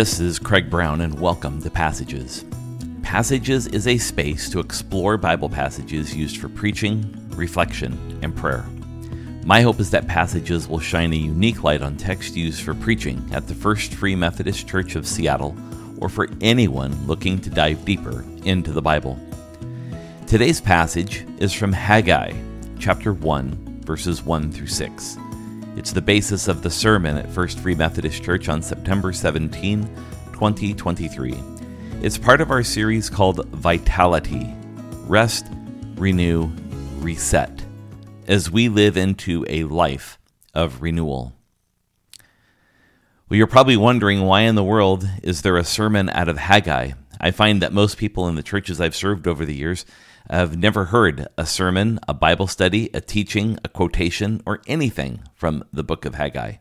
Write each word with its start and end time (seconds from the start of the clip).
This 0.00 0.18
is 0.18 0.38
Craig 0.38 0.70
Brown, 0.70 1.02
and 1.02 1.20
welcome 1.20 1.60
to 1.60 1.68
Passages. 1.68 2.46
Passages 3.02 3.66
is 3.66 3.86
a 3.86 3.98
space 3.98 4.48
to 4.48 4.58
explore 4.58 5.18
Bible 5.18 5.50
passages 5.50 6.16
used 6.16 6.38
for 6.38 6.48
preaching, 6.48 7.04
reflection, 7.36 8.18
and 8.22 8.34
prayer. 8.34 8.64
My 9.44 9.60
hope 9.60 9.78
is 9.78 9.90
that 9.90 10.08
Passages 10.08 10.66
will 10.66 10.80
shine 10.80 11.12
a 11.12 11.16
unique 11.16 11.64
light 11.64 11.82
on 11.82 11.98
text 11.98 12.34
used 12.34 12.62
for 12.62 12.72
preaching 12.72 13.22
at 13.30 13.46
the 13.46 13.54
First 13.54 13.92
Free 13.92 14.16
Methodist 14.16 14.66
Church 14.66 14.96
of 14.96 15.06
Seattle 15.06 15.54
or 16.00 16.08
for 16.08 16.30
anyone 16.40 17.06
looking 17.06 17.38
to 17.38 17.50
dive 17.50 17.84
deeper 17.84 18.24
into 18.44 18.72
the 18.72 18.80
Bible. 18.80 19.20
Today's 20.26 20.62
passage 20.62 21.26
is 21.40 21.52
from 21.52 21.74
Haggai, 21.74 22.32
chapter 22.78 23.12
1, 23.12 23.82
verses 23.84 24.22
1 24.22 24.50
through 24.50 24.66
6. 24.66 25.18
It's 25.76 25.92
the 25.92 26.02
basis 26.02 26.48
of 26.48 26.62
the 26.62 26.70
sermon 26.70 27.16
at 27.16 27.30
First 27.30 27.60
Free 27.60 27.76
Methodist 27.76 28.24
Church 28.24 28.48
on 28.48 28.60
September 28.60 29.12
17, 29.12 29.84
2023. 30.32 31.34
It's 32.02 32.18
part 32.18 32.40
of 32.40 32.50
our 32.50 32.64
series 32.64 33.08
called 33.08 33.46
Vitality 33.50 34.52
Rest, 35.06 35.46
Renew, 35.94 36.50
Reset, 36.98 37.64
as 38.26 38.50
we 38.50 38.68
live 38.68 38.96
into 38.96 39.46
a 39.48 39.62
life 39.64 40.18
of 40.54 40.82
renewal. 40.82 41.34
Well, 43.28 43.38
you're 43.38 43.46
probably 43.46 43.76
wondering 43.76 44.22
why 44.22 44.42
in 44.42 44.56
the 44.56 44.64
world 44.64 45.08
is 45.22 45.42
there 45.42 45.56
a 45.56 45.64
sermon 45.64 46.10
out 46.10 46.28
of 46.28 46.36
Haggai? 46.36 46.92
I 47.20 47.30
find 47.30 47.62
that 47.62 47.72
most 47.72 47.96
people 47.96 48.26
in 48.26 48.34
the 48.34 48.42
churches 48.42 48.80
I've 48.80 48.96
served 48.96 49.28
over 49.28 49.46
the 49.46 49.54
years 49.54 49.86
have 50.36 50.56
never 50.56 50.86
heard 50.86 51.28
a 51.36 51.46
sermon, 51.46 51.98
a 52.06 52.14
Bible 52.14 52.46
study, 52.46 52.90
a 52.94 53.00
teaching, 53.00 53.58
a 53.64 53.68
quotation, 53.68 54.42
or 54.46 54.60
anything 54.66 55.22
from 55.34 55.64
the 55.72 55.82
book 55.82 56.04
of 56.04 56.14
Haggai. 56.14 56.54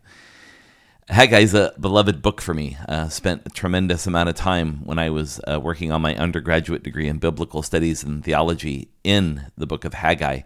Haggai 1.09 1.39
is 1.39 1.53
a 1.55 1.73
beloved 1.79 2.21
book 2.21 2.39
for 2.39 2.53
me. 2.53 2.77
Uh, 2.87 3.09
spent 3.09 3.41
a 3.45 3.49
tremendous 3.49 4.05
amount 4.05 4.29
of 4.29 4.35
time 4.35 4.85
when 4.85 4.99
I 4.99 5.09
was 5.09 5.41
uh, 5.47 5.59
working 5.59 5.91
on 5.91 6.01
my 6.01 6.15
undergraduate 6.15 6.83
degree 6.83 7.07
in 7.07 7.17
biblical 7.17 7.63
studies 7.63 8.03
and 8.03 8.23
theology 8.23 8.89
in 9.03 9.47
the 9.57 9.65
book 9.65 9.85
of 9.85 9.95
Haggai. 9.95 10.41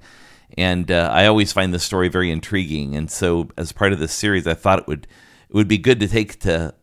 And 0.57 0.89
uh, 0.89 1.09
I 1.11 1.25
always 1.25 1.51
find 1.51 1.73
this 1.73 1.83
story 1.83 2.07
very 2.07 2.31
intriguing. 2.31 2.95
And 2.95 3.11
so, 3.11 3.49
as 3.57 3.71
part 3.71 3.91
of 3.91 3.99
this 3.99 4.13
series, 4.13 4.47
I 4.47 4.53
thought 4.53 4.79
it 4.79 4.87
would 4.87 5.07
it 5.49 5.55
would 5.55 5.67
be 5.67 5.77
good 5.77 5.99
to 5.99 6.07
take 6.07 6.39
to 6.41 6.73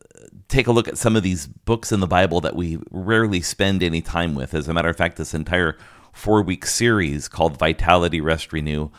take 0.49 0.67
a 0.67 0.73
look 0.73 0.89
at 0.89 0.99
some 0.99 1.17
of 1.17 1.23
these 1.23 1.47
books 1.47 1.93
in 1.93 2.01
the 2.01 2.07
Bible 2.07 2.41
that 2.43 2.57
we 2.57 2.79
rarely 2.91 3.41
spend 3.41 3.83
any 3.83 4.03
time 4.03 4.35
with. 4.35 4.53
As 4.53 4.69
a 4.69 4.75
matter 4.75 4.89
of 4.89 4.97
fact, 4.97 5.17
this 5.17 5.33
entire 5.33 5.79
four 6.13 6.43
week 6.43 6.67
series 6.67 7.29
called 7.29 7.59
Vitality, 7.59 8.21
Rest, 8.21 8.53
Renew 8.53 8.91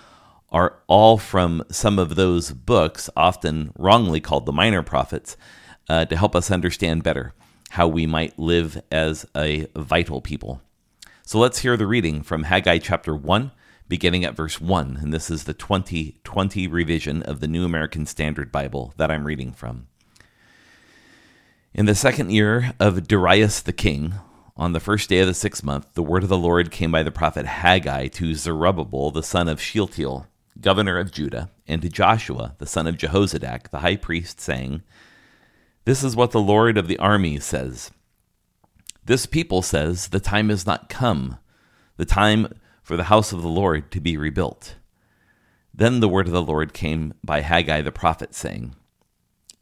are 0.51 0.79
all 0.87 1.17
from 1.17 1.63
some 1.71 1.97
of 1.97 2.15
those 2.15 2.51
books, 2.51 3.09
often 3.15 3.71
wrongly 3.77 4.19
called 4.19 4.45
the 4.45 4.51
minor 4.51 4.83
prophets, 4.83 5.37
uh, 5.89 6.05
to 6.05 6.17
help 6.17 6.35
us 6.35 6.51
understand 6.51 7.03
better 7.03 7.33
how 7.71 7.87
we 7.87 8.05
might 8.05 8.37
live 8.37 8.81
as 8.91 9.25
a 9.35 9.67
vital 9.75 10.19
people. 10.19 10.61
So 11.23 11.39
let's 11.39 11.59
hear 11.59 11.77
the 11.77 11.87
reading 11.87 12.21
from 12.21 12.43
Haggai 12.43 12.79
chapter 12.79 13.15
1, 13.15 13.51
beginning 13.87 14.25
at 14.25 14.35
verse 14.35 14.59
1. 14.59 14.99
And 15.01 15.13
this 15.13 15.29
is 15.31 15.45
the 15.45 15.53
2020 15.53 16.67
revision 16.67 17.23
of 17.23 17.39
the 17.39 17.47
New 17.47 17.63
American 17.63 18.05
Standard 18.05 18.51
Bible 18.51 18.93
that 18.97 19.09
I'm 19.09 19.25
reading 19.25 19.53
from. 19.53 19.87
In 21.73 21.85
the 21.85 21.95
second 21.95 22.31
year 22.31 22.73
of 22.81 23.07
Darius 23.07 23.61
the 23.61 23.71
king, 23.71 24.15
on 24.61 24.73
the 24.73 24.79
first 24.79 25.09
day 25.09 25.17
of 25.17 25.25
the 25.25 25.33
sixth 25.33 25.63
month, 25.63 25.87
the 25.95 26.03
word 26.03 26.21
of 26.21 26.29
the 26.29 26.37
Lord 26.37 26.69
came 26.69 26.91
by 26.91 27.01
the 27.01 27.09
prophet 27.09 27.47
Haggai 27.47 28.09
to 28.09 28.35
Zerubbabel, 28.35 29.09
the 29.09 29.23
son 29.23 29.47
of 29.47 29.59
Shealtiel, 29.59 30.27
governor 30.61 30.99
of 30.99 31.11
Judah, 31.11 31.49
and 31.67 31.81
to 31.81 31.89
Joshua, 31.89 32.53
the 32.59 32.67
son 32.67 32.85
of 32.85 32.95
Jehozadak, 32.95 33.71
the 33.71 33.79
high 33.79 33.95
priest, 33.95 34.39
saying, 34.39 34.83
This 35.85 36.03
is 36.03 36.15
what 36.15 36.29
the 36.29 36.39
Lord 36.39 36.77
of 36.77 36.87
the 36.87 36.99
armies 36.99 37.43
says. 37.43 37.89
This 39.03 39.25
people 39.25 39.63
says, 39.63 40.09
The 40.09 40.19
time 40.19 40.51
is 40.51 40.63
not 40.63 40.89
come, 40.89 41.39
the 41.97 42.05
time 42.05 42.53
for 42.83 42.95
the 42.95 43.05
house 43.05 43.33
of 43.33 43.41
the 43.41 43.49
Lord 43.49 43.89
to 43.89 43.99
be 43.99 44.15
rebuilt. 44.15 44.75
Then 45.73 46.01
the 46.01 46.07
word 46.07 46.27
of 46.27 46.33
the 46.33 46.39
Lord 46.39 46.71
came 46.71 47.15
by 47.23 47.41
Haggai 47.41 47.81
the 47.81 47.91
prophet, 47.91 48.35
saying, 48.35 48.75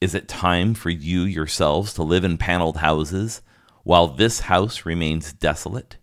Is 0.01 0.13
it 0.13 0.27
time 0.27 0.73
for 0.73 0.89
you 0.89 1.21
yourselves 1.21 1.93
to 1.93 2.03
live 2.03 2.25
in 2.25 2.37
paneled 2.37 2.79
houses? 2.79 3.41
While 3.89 4.05
this 4.05 4.41
house 4.41 4.85
remains 4.85 5.33
desolate? 5.33 5.97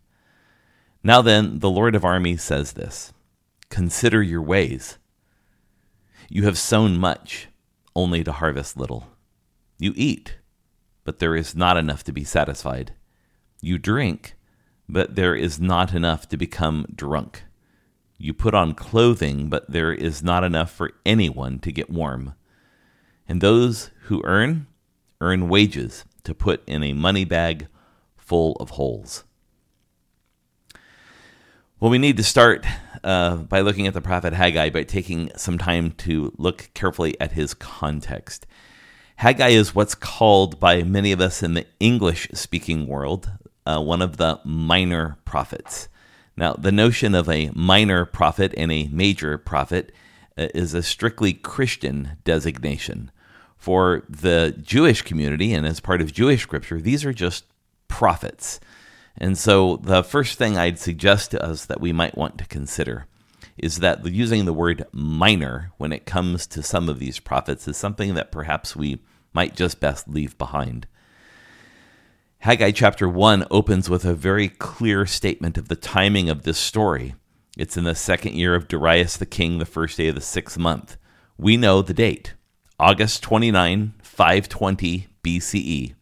Now 1.04 1.22
then, 1.22 1.60
the 1.60 1.70
Lord 1.70 1.94
of 1.94 2.04
armies 2.04 2.42
says 2.42 2.72
this 2.72 3.12
Consider 3.68 4.20
your 4.24 4.42
ways. 4.42 4.98
You 6.28 6.46
have 6.46 6.58
sown 6.58 6.98
much, 6.98 7.46
only 7.94 8.24
to 8.24 8.32
harvest 8.32 8.76
little. 8.76 9.06
You 9.78 9.92
eat, 9.94 10.38
but 11.04 11.20
there 11.20 11.36
is 11.36 11.54
not 11.54 11.76
enough 11.76 12.02
to 12.02 12.12
be 12.12 12.24
satisfied. 12.24 12.92
You 13.62 13.78
drink, 13.78 14.34
but 14.88 15.14
there 15.14 15.36
is 15.36 15.60
not 15.60 15.94
enough 15.94 16.28
to 16.30 16.36
become 16.36 16.86
drunk. 16.92 17.44
You 18.18 18.34
put 18.34 18.52
on 18.52 18.74
clothing, 18.74 19.48
but 19.48 19.70
there 19.70 19.92
is 19.92 20.24
not 20.24 20.42
enough 20.42 20.72
for 20.72 20.90
anyone 21.06 21.60
to 21.60 21.70
get 21.70 21.88
warm. 21.88 22.34
And 23.28 23.40
those 23.40 23.92
who 24.06 24.22
earn, 24.24 24.66
earn 25.20 25.48
wages 25.48 26.04
to 26.24 26.34
put 26.34 26.68
in 26.68 26.82
a 26.82 26.92
money 26.92 27.24
bag 27.24 27.68
full 28.26 28.56
of 28.56 28.70
holes. 28.70 29.24
Well, 31.80 31.90
we 31.90 31.98
need 31.98 32.16
to 32.16 32.24
start 32.24 32.66
uh, 33.04 33.36
by 33.36 33.60
looking 33.60 33.86
at 33.86 33.94
the 33.94 34.00
prophet 34.00 34.32
Haggai 34.32 34.70
by 34.70 34.82
taking 34.82 35.30
some 35.36 35.58
time 35.58 35.92
to 35.92 36.34
look 36.36 36.70
carefully 36.74 37.18
at 37.20 37.32
his 37.32 37.54
context. 37.54 38.46
Haggai 39.16 39.48
is 39.48 39.74
what's 39.74 39.94
called 39.94 40.60
by 40.60 40.82
many 40.82 41.12
of 41.12 41.20
us 41.20 41.42
in 41.42 41.54
the 41.54 41.66
English 41.80 42.28
speaking 42.34 42.86
world 42.86 43.30
uh, 43.66 43.80
one 43.80 44.00
of 44.00 44.16
the 44.16 44.40
minor 44.44 45.18
prophets. 45.24 45.88
Now, 46.36 46.54
the 46.54 46.72
notion 46.72 47.14
of 47.14 47.28
a 47.28 47.50
minor 47.54 48.04
prophet 48.04 48.54
and 48.56 48.70
a 48.70 48.88
major 48.88 49.38
prophet 49.38 49.92
uh, 50.38 50.48
is 50.54 50.74
a 50.74 50.82
strictly 50.82 51.32
Christian 51.32 52.18
designation. 52.24 53.10
For 53.56 54.04
the 54.08 54.54
Jewish 54.60 55.02
community 55.02 55.52
and 55.52 55.66
as 55.66 55.80
part 55.80 56.00
of 56.00 56.12
Jewish 56.12 56.42
scripture, 56.42 56.80
these 56.80 57.04
are 57.04 57.12
just 57.12 57.44
prophets. 57.88 58.60
And 59.18 59.38
so, 59.38 59.76
the 59.78 60.02
first 60.02 60.36
thing 60.36 60.56
I'd 60.58 60.78
suggest 60.78 61.30
to 61.30 61.42
us 61.42 61.64
that 61.66 61.80
we 61.80 61.92
might 61.92 62.18
want 62.18 62.38
to 62.38 62.46
consider 62.46 63.06
is 63.56 63.78
that 63.78 64.04
using 64.04 64.44
the 64.44 64.52
word 64.52 64.84
minor 64.92 65.72
when 65.78 65.92
it 65.92 66.04
comes 66.04 66.46
to 66.46 66.62
some 66.62 66.88
of 66.88 66.98
these 66.98 67.18
prophets 67.18 67.66
is 67.66 67.76
something 67.76 68.14
that 68.14 68.30
perhaps 68.30 68.76
we 68.76 69.00
might 69.32 69.56
just 69.56 69.80
best 69.80 70.08
leave 70.08 70.36
behind. 70.36 70.86
Haggai 72.40 72.70
chapter 72.70 73.08
1 73.08 73.46
opens 73.50 73.88
with 73.88 74.04
a 74.04 74.14
very 74.14 74.48
clear 74.48 75.06
statement 75.06 75.56
of 75.56 75.68
the 75.68 75.76
timing 75.76 76.28
of 76.28 76.42
this 76.42 76.58
story. 76.58 77.14
It's 77.56 77.78
in 77.78 77.84
the 77.84 77.94
second 77.94 78.34
year 78.34 78.54
of 78.54 78.68
Darius 78.68 79.16
the 79.16 79.26
king, 79.26 79.58
the 79.58 79.64
first 79.64 79.96
day 79.96 80.08
of 80.08 80.14
the 80.14 80.20
sixth 80.20 80.58
month. 80.58 80.98
We 81.38 81.56
know 81.56 81.80
the 81.80 81.94
date 81.94 82.34
August 82.78 83.22
29, 83.22 83.94
520 84.02 85.08
BCE 85.24 85.94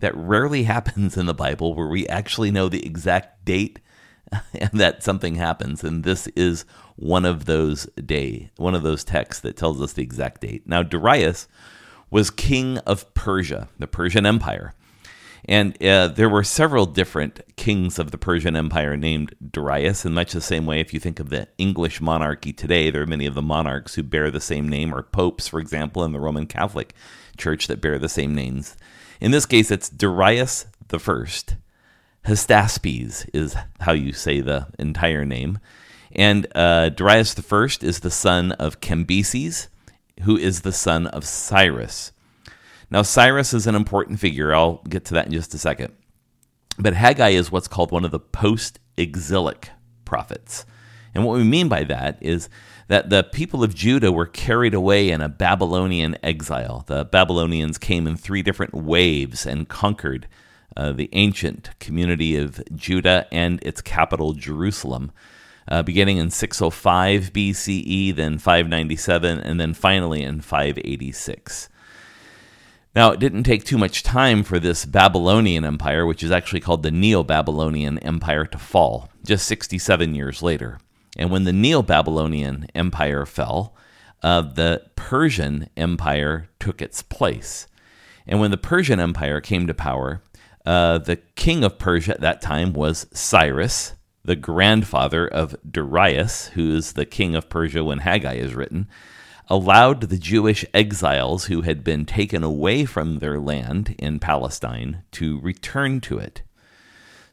that 0.00 0.16
rarely 0.16 0.62
happens 0.64 1.16
in 1.16 1.26
the 1.26 1.34
Bible 1.34 1.74
where 1.74 1.86
we 1.86 2.06
actually 2.08 2.50
know 2.50 2.68
the 2.68 2.84
exact 2.84 3.44
date 3.44 3.78
that 4.72 5.02
something 5.02 5.36
happens 5.36 5.82
and 5.82 6.04
this 6.04 6.26
is 6.28 6.64
one 6.96 7.24
of 7.24 7.46
those 7.46 7.86
day 8.04 8.50
one 8.56 8.74
of 8.74 8.82
those 8.82 9.02
texts 9.02 9.40
that 9.42 9.56
tells 9.56 9.80
us 9.80 9.92
the 9.92 10.02
exact 10.02 10.40
date. 10.42 10.66
Now 10.66 10.82
Darius 10.82 11.48
was 12.10 12.30
king 12.30 12.78
of 12.78 13.12
Persia, 13.14 13.68
the 13.78 13.86
Persian 13.86 14.26
Empire. 14.26 14.74
And 15.46 15.82
uh, 15.82 16.08
there 16.08 16.28
were 16.28 16.44
several 16.44 16.84
different 16.84 17.40
kings 17.56 17.98
of 17.98 18.10
the 18.10 18.18
Persian 18.18 18.56
Empire 18.56 18.96
named 18.96 19.34
Darius, 19.50 20.04
in 20.04 20.12
much 20.12 20.32
the 20.32 20.40
same 20.40 20.66
way, 20.66 20.80
if 20.80 20.92
you 20.92 21.00
think 21.00 21.18
of 21.18 21.30
the 21.30 21.48
English 21.56 22.00
monarchy 22.00 22.52
today, 22.52 22.90
there 22.90 23.02
are 23.02 23.06
many 23.06 23.24
of 23.24 23.34
the 23.34 23.42
monarchs 23.42 23.94
who 23.94 24.02
bear 24.02 24.30
the 24.30 24.40
same 24.40 24.68
name, 24.68 24.94
or 24.94 25.02
popes, 25.02 25.48
for 25.48 25.58
example, 25.58 26.04
in 26.04 26.12
the 26.12 26.20
Roman 26.20 26.46
Catholic 26.46 26.94
Church 27.38 27.68
that 27.68 27.80
bear 27.80 27.98
the 27.98 28.08
same 28.08 28.34
names. 28.34 28.76
In 29.20 29.32
this 29.32 29.44
case, 29.44 29.70
it's 29.70 29.90
Darius 29.90 30.66
the 30.88 30.98
First. 30.98 31.56
Hystaspes 32.26 33.28
is 33.34 33.54
how 33.80 33.92
you 33.92 34.12
say 34.12 34.40
the 34.40 34.68
entire 34.78 35.26
name. 35.26 35.58
And 36.12 36.46
uh, 36.54 36.88
Darius 36.88 37.34
the 37.34 37.42
First 37.42 37.84
is 37.84 38.00
the 38.00 38.10
son 38.10 38.52
of 38.52 38.80
Cambyses, 38.80 39.68
who 40.22 40.38
is 40.38 40.62
the 40.62 40.72
son 40.72 41.06
of 41.06 41.26
Cyrus. 41.26 42.12
Now, 42.90 43.02
Cyrus 43.02 43.52
is 43.52 43.66
an 43.66 43.74
important 43.74 44.20
figure. 44.20 44.54
I'll 44.54 44.82
get 44.88 45.04
to 45.06 45.14
that 45.14 45.26
in 45.26 45.32
just 45.32 45.54
a 45.54 45.58
second. 45.58 45.94
But 46.78 46.94
Haggai 46.94 47.30
is 47.30 47.52
what's 47.52 47.68
called 47.68 47.92
one 47.92 48.06
of 48.06 48.10
the 48.10 48.18
post 48.18 48.80
exilic 48.96 49.70
prophets. 50.06 50.64
And 51.14 51.24
what 51.24 51.36
we 51.36 51.44
mean 51.44 51.68
by 51.68 51.84
that 51.84 52.18
is 52.20 52.48
that 52.88 53.10
the 53.10 53.22
people 53.22 53.62
of 53.62 53.74
Judah 53.74 54.10
were 54.10 54.26
carried 54.26 54.74
away 54.74 55.10
in 55.10 55.20
a 55.20 55.28
Babylonian 55.28 56.16
exile. 56.22 56.84
The 56.86 57.04
Babylonians 57.04 57.78
came 57.78 58.06
in 58.06 58.16
three 58.16 58.42
different 58.42 58.74
waves 58.74 59.46
and 59.46 59.68
conquered 59.68 60.26
uh, 60.76 60.92
the 60.92 61.08
ancient 61.12 61.70
community 61.78 62.36
of 62.36 62.62
Judah 62.74 63.26
and 63.32 63.62
its 63.62 63.80
capital, 63.80 64.32
Jerusalem, 64.32 65.12
uh, 65.68 65.82
beginning 65.82 66.16
in 66.16 66.30
605 66.30 67.32
BCE, 67.32 68.14
then 68.14 68.38
597, 68.38 69.38
and 69.38 69.60
then 69.60 69.74
finally 69.74 70.22
in 70.22 70.40
586. 70.40 71.68
Now, 72.94 73.12
it 73.12 73.20
didn't 73.20 73.44
take 73.44 73.62
too 73.62 73.78
much 73.78 74.02
time 74.02 74.42
for 74.42 74.58
this 74.58 74.84
Babylonian 74.84 75.64
Empire, 75.64 76.04
which 76.04 76.24
is 76.24 76.32
actually 76.32 76.60
called 76.60 76.82
the 76.82 76.90
Neo 76.90 77.22
Babylonian 77.22 78.00
Empire, 78.00 78.46
to 78.46 78.58
fall, 78.58 79.10
just 79.24 79.46
67 79.46 80.14
years 80.14 80.42
later. 80.42 80.78
And 81.20 81.30
when 81.30 81.44
the 81.44 81.52
Neo 81.52 81.82
Babylonian 81.82 82.66
Empire 82.74 83.26
fell, 83.26 83.76
uh, 84.22 84.40
the 84.40 84.86
Persian 84.96 85.68
Empire 85.76 86.48
took 86.58 86.80
its 86.80 87.02
place. 87.02 87.66
And 88.26 88.40
when 88.40 88.50
the 88.50 88.56
Persian 88.56 88.98
Empire 88.98 89.42
came 89.42 89.66
to 89.66 89.74
power, 89.74 90.22
uh, 90.64 90.96
the 90.96 91.16
king 91.36 91.62
of 91.62 91.78
Persia 91.78 92.12
at 92.12 92.20
that 92.22 92.40
time 92.40 92.72
was 92.72 93.06
Cyrus, 93.12 93.92
the 94.24 94.34
grandfather 94.34 95.28
of 95.28 95.54
Darius, 95.70 96.48
who 96.48 96.74
is 96.74 96.94
the 96.94 97.06
king 97.06 97.36
of 97.36 97.50
Persia 97.50 97.84
when 97.84 97.98
Haggai 97.98 98.34
is 98.34 98.54
written 98.54 98.88
allowed 99.50 100.02
the 100.02 100.16
Jewish 100.16 100.64
exiles 100.72 101.46
who 101.46 101.62
had 101.62 101.82
been 101.82 102.06
taken 102.06 102.44
away 102.44 102.84
from 102.84 103.18
their 103.18 103.40
land 103.40 103.96
in 103.98 104.20
Palestine 104.20 105.02
to 105.10 105.40
return 105.40 106.00
to 106.02 106.18
it. 106.18 106.42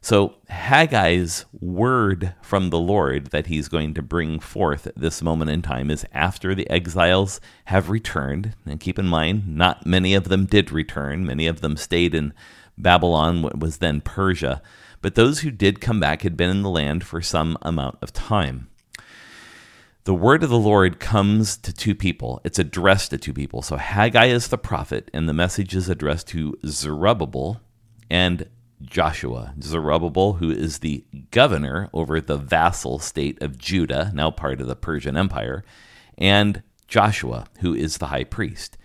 So, 0.08 0.36
Haggai's 0.48 1.44
word 1.60 2.32
from 2.40 2.70
the 2.70 2.78
Lord 2.78 3.26
that 3.26 3.48
he's 3.48 3.68
going 3.68 3.92
to 3.92 4.00
bring 4.00 4.40
forth 4.40 4.86
at 4.86 4.96
this 4.96 5.20
moment 5.20 5.50
in 5.50 5.60
time 5.60 5.90
is 5.90 6.06
after 6.14 6.54
the 6.54 6.66
exiles 6.70 7.42
have 7.66 7.90
returned. 7.90 8.54
And 8.64 8.80
keep 8.80 8.98
in 8.98 9.06
mind, 9.06 9.46
not 9.46 9.84
many 9.84 10.14
of 10.14 10.30
them 10.30 10.46
did 10.46 10.72
return, 10.72 11.26
many 11.26 11.46
of 11.46 11.60
them 11.60 11.76
stayed 11.76 12.14
in 12.14 12.32
Babylon, 12.78 13.42
what 13.42 13.60
was 13.60 13.76
then 13.76 14.00
Persia. 14.00 14.62
But 15.02 15.14
those 15.14 15.40
who 15.40 15.50
did 15.50 15.82
come 15.82 16.00
back 16.00 16.22
had 16.22 16.38
been 16.38 16.48
in 16.48 16.62
the 16.62 16.70
land 16.70 17.04
for 17.04 17.20
some 17.20 17.58
amount 17.60 17.98
of 18.00 18.14
time 18.14 18.70
the 20.04 20.14
word 20.14 20.42
of 20.42 20.48
the 20.48 20.58
Lord 20.58 21.00
comes 21.00 21.58
to 21.58 21.70
two 21.70 21.94
people. 21.94 22.40
It's 22.42 22.58
addressed 22.58 23.10
to 23.10 23.18
two 23.18 23.34
people. 23.34 23.60
So 23.60 23.76
Haggai 23.76 24.28
is 24.28 24.48
the 24.48 24.56
prophet, 24.56 25.10
and 25.12 25.28
the 25.28 25.34
message 25.34 25.76
is 25.76 25.90
addressed 25.90 26.28
to 26.28 26.58
Zerubbabel 26.64 27.60
and 28.08 28.48
Joshua. 28.82 29.54
Zerubbabel, 29.60 30.34
who 30.34 30.50
is 30.50 30.78
the 30.78 31.04
governor 31.30 31.88
over 31.92 32.20
the 32.20 32.36
vassal 32.36 32.98
state 32.98 33.40
of 33.42 33.58
Judah, 33.58 34.10
now 34.14 34.30
part 34.30 34.60
of 34.60 34.66
the 34.66 34.76
Persian 34.76 35.16
Empire, 35.16 35.64
and 36.16 36.62
Joshua, 36.86 37.46
who 37.60 37.74
is 37.74 37.98
the 37.98 38.06
high 38.06 38.24
priest. 38.24 38.78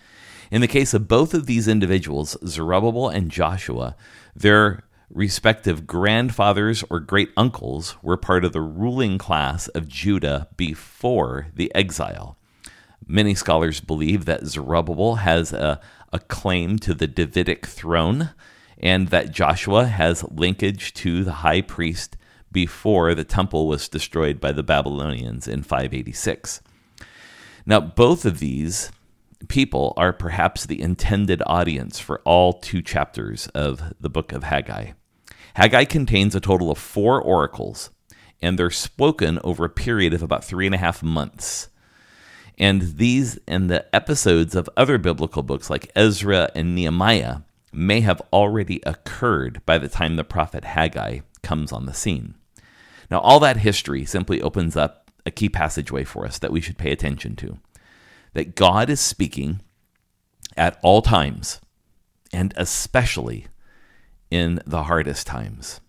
In 0.52 0.62
the 0.62 0.68
case 0.68 0.94
of 0.94 1.08
both 1.08 1.34
of 1.34 1.46
these 1.46 1.68
individuals, 1.68 2.38
Zerubbabel 2.46 3.10
and 3.10 3.32
Joshua, 3.32 3.96
they're 4.36 4.84
respective 5.10 5.86
grandfathers 5.86 6.84
or 6.90 7.00
great 7.00 7.30
uncles 7.38 7.96
were 8.02 8.18
part 8.18 8.44
of 8.44 8.52
the 8.52 8.62
ruling 8.62 9.18
class 9.18 9.68
of 9.70 9.88
Judah 9.88 10.48
before 10.58 11.48
the 11.56 11.74
exile. 11.76 12.38
Many 13.08 13.36
scholars 13.36 13.80
believe 13.80 14.26
that 14.26 14.46
Zerubbabel 14.46 15.16
has 15.16 15.54
a, 15.54 15.80
a 16.12 16.20
claim 16.20 16.80
to 16.80 16.94
the 16.94 17.08
Davidic 17.08 17.66
throne 17.66 18.32
and 18.84 19.08
that 19.08 19.32
Joshua 19.32 19.86
has 19.86 20.26
linkage 20.26 20.94
to 20.96 21.24
the 21.24 21.32
high 21.32 21.62
priest 21.62 22.18
before 22.52 23.16
the 23.16 23.24
temple 23.24 23.66
was 23.68 23.88
destroyed 23.88 24.42
by 24.42 24.52
the 24.52 24.62
Babylonians 24.62 25.48
in 25.48 25.64
586. 25.64 26.62
Now, 27.66 27.80
both 27.80 28.26
of 28.26 28.40
these 28.40 28.92
people 29.48 29.94
are 29.96 30.12
perhaps 30.12 30.66
the 30.66 30.82
intended 30.82 31.42
audience 31.48 31.98
for 31.98 32.20
all 32.26 32.52
two 32.52 32.82
chapters 32.82 33.48
of 33.56 33.94
the 34.02 34.10
book 34.10 34.34
of 34.34 34.44
Haggai. 34.44 34.92
Haggai 35.56 35.86
contains 35.86 36.36
a 36.36 36.42
total 36.42 36.70
of 36.70 36.78
four 36.78 37.22
oracles, 37.22 37.90
and 38.42 38.60
they're 38.60 38.70
spoken 38.70 39.40
over 39.46 39.64
a 39.64 39.70
period 39.70 40.14
of 40.14 40.22
about 40.22 40.44
three 40.44 40.66
and 40.66 40.76
a 40.76 40.80
half 40.80 41.02
months. 41.02 41.70
And 42.58 42.98
these 42.98 43.40
and 43.48 43.70
the 43.70 43.96
episodes 43.96 44.56
of 44.56 44.70
other 44.76 44.98
biblical 44.98 45.42
books 45.42 45.70
like 45.70 45.92
Ezra 45.96 46.50
and 46.54 46.76
Nehemiah 46.76 47.38
may 47.76 48.02
have 48.02 48.22
already 48.32 48.82
occurred 48.86 49.62
by 49.66 49.78
the 49.78 49.90
time 49.90 50.16
the 50.16 50.24
prophet 50.24 50.64
Haggai 50.64 51.20
comes 51.42 51.72
on 51.72 51.86
the 51.86 51.94
scene. 51.94 52.36
Now, 53.10 53.20
all 53.20 53.40
that 53.42 53.58
history 53.58 54.06
simply 54.06 54.42
opens 54.42 54.76
up 54.76 55.12
a 55.26 55.32
key 55.32 55.50
passageway 55.50 56.04
for 56.04 56.26
us 56.26 56.40
that 56.40 56.52
we 56.52 56.62
should 56.62 56.78
pay 56.78 56.92
attention 56.92 57.36
to 57.38 57.60
that 58.34 58.56
God 58.56 58.90
is 58.90 59.00
speaking 59.00 59.62
at 60.58 60.80
all 60.82 61.02
times, 61.02 61.62
and 62.32 62.54
especially 62.58 63.48
in 64.30 64.60
the 64.66 64.84
hardest 64.84 65.28
times. 65.28 65.80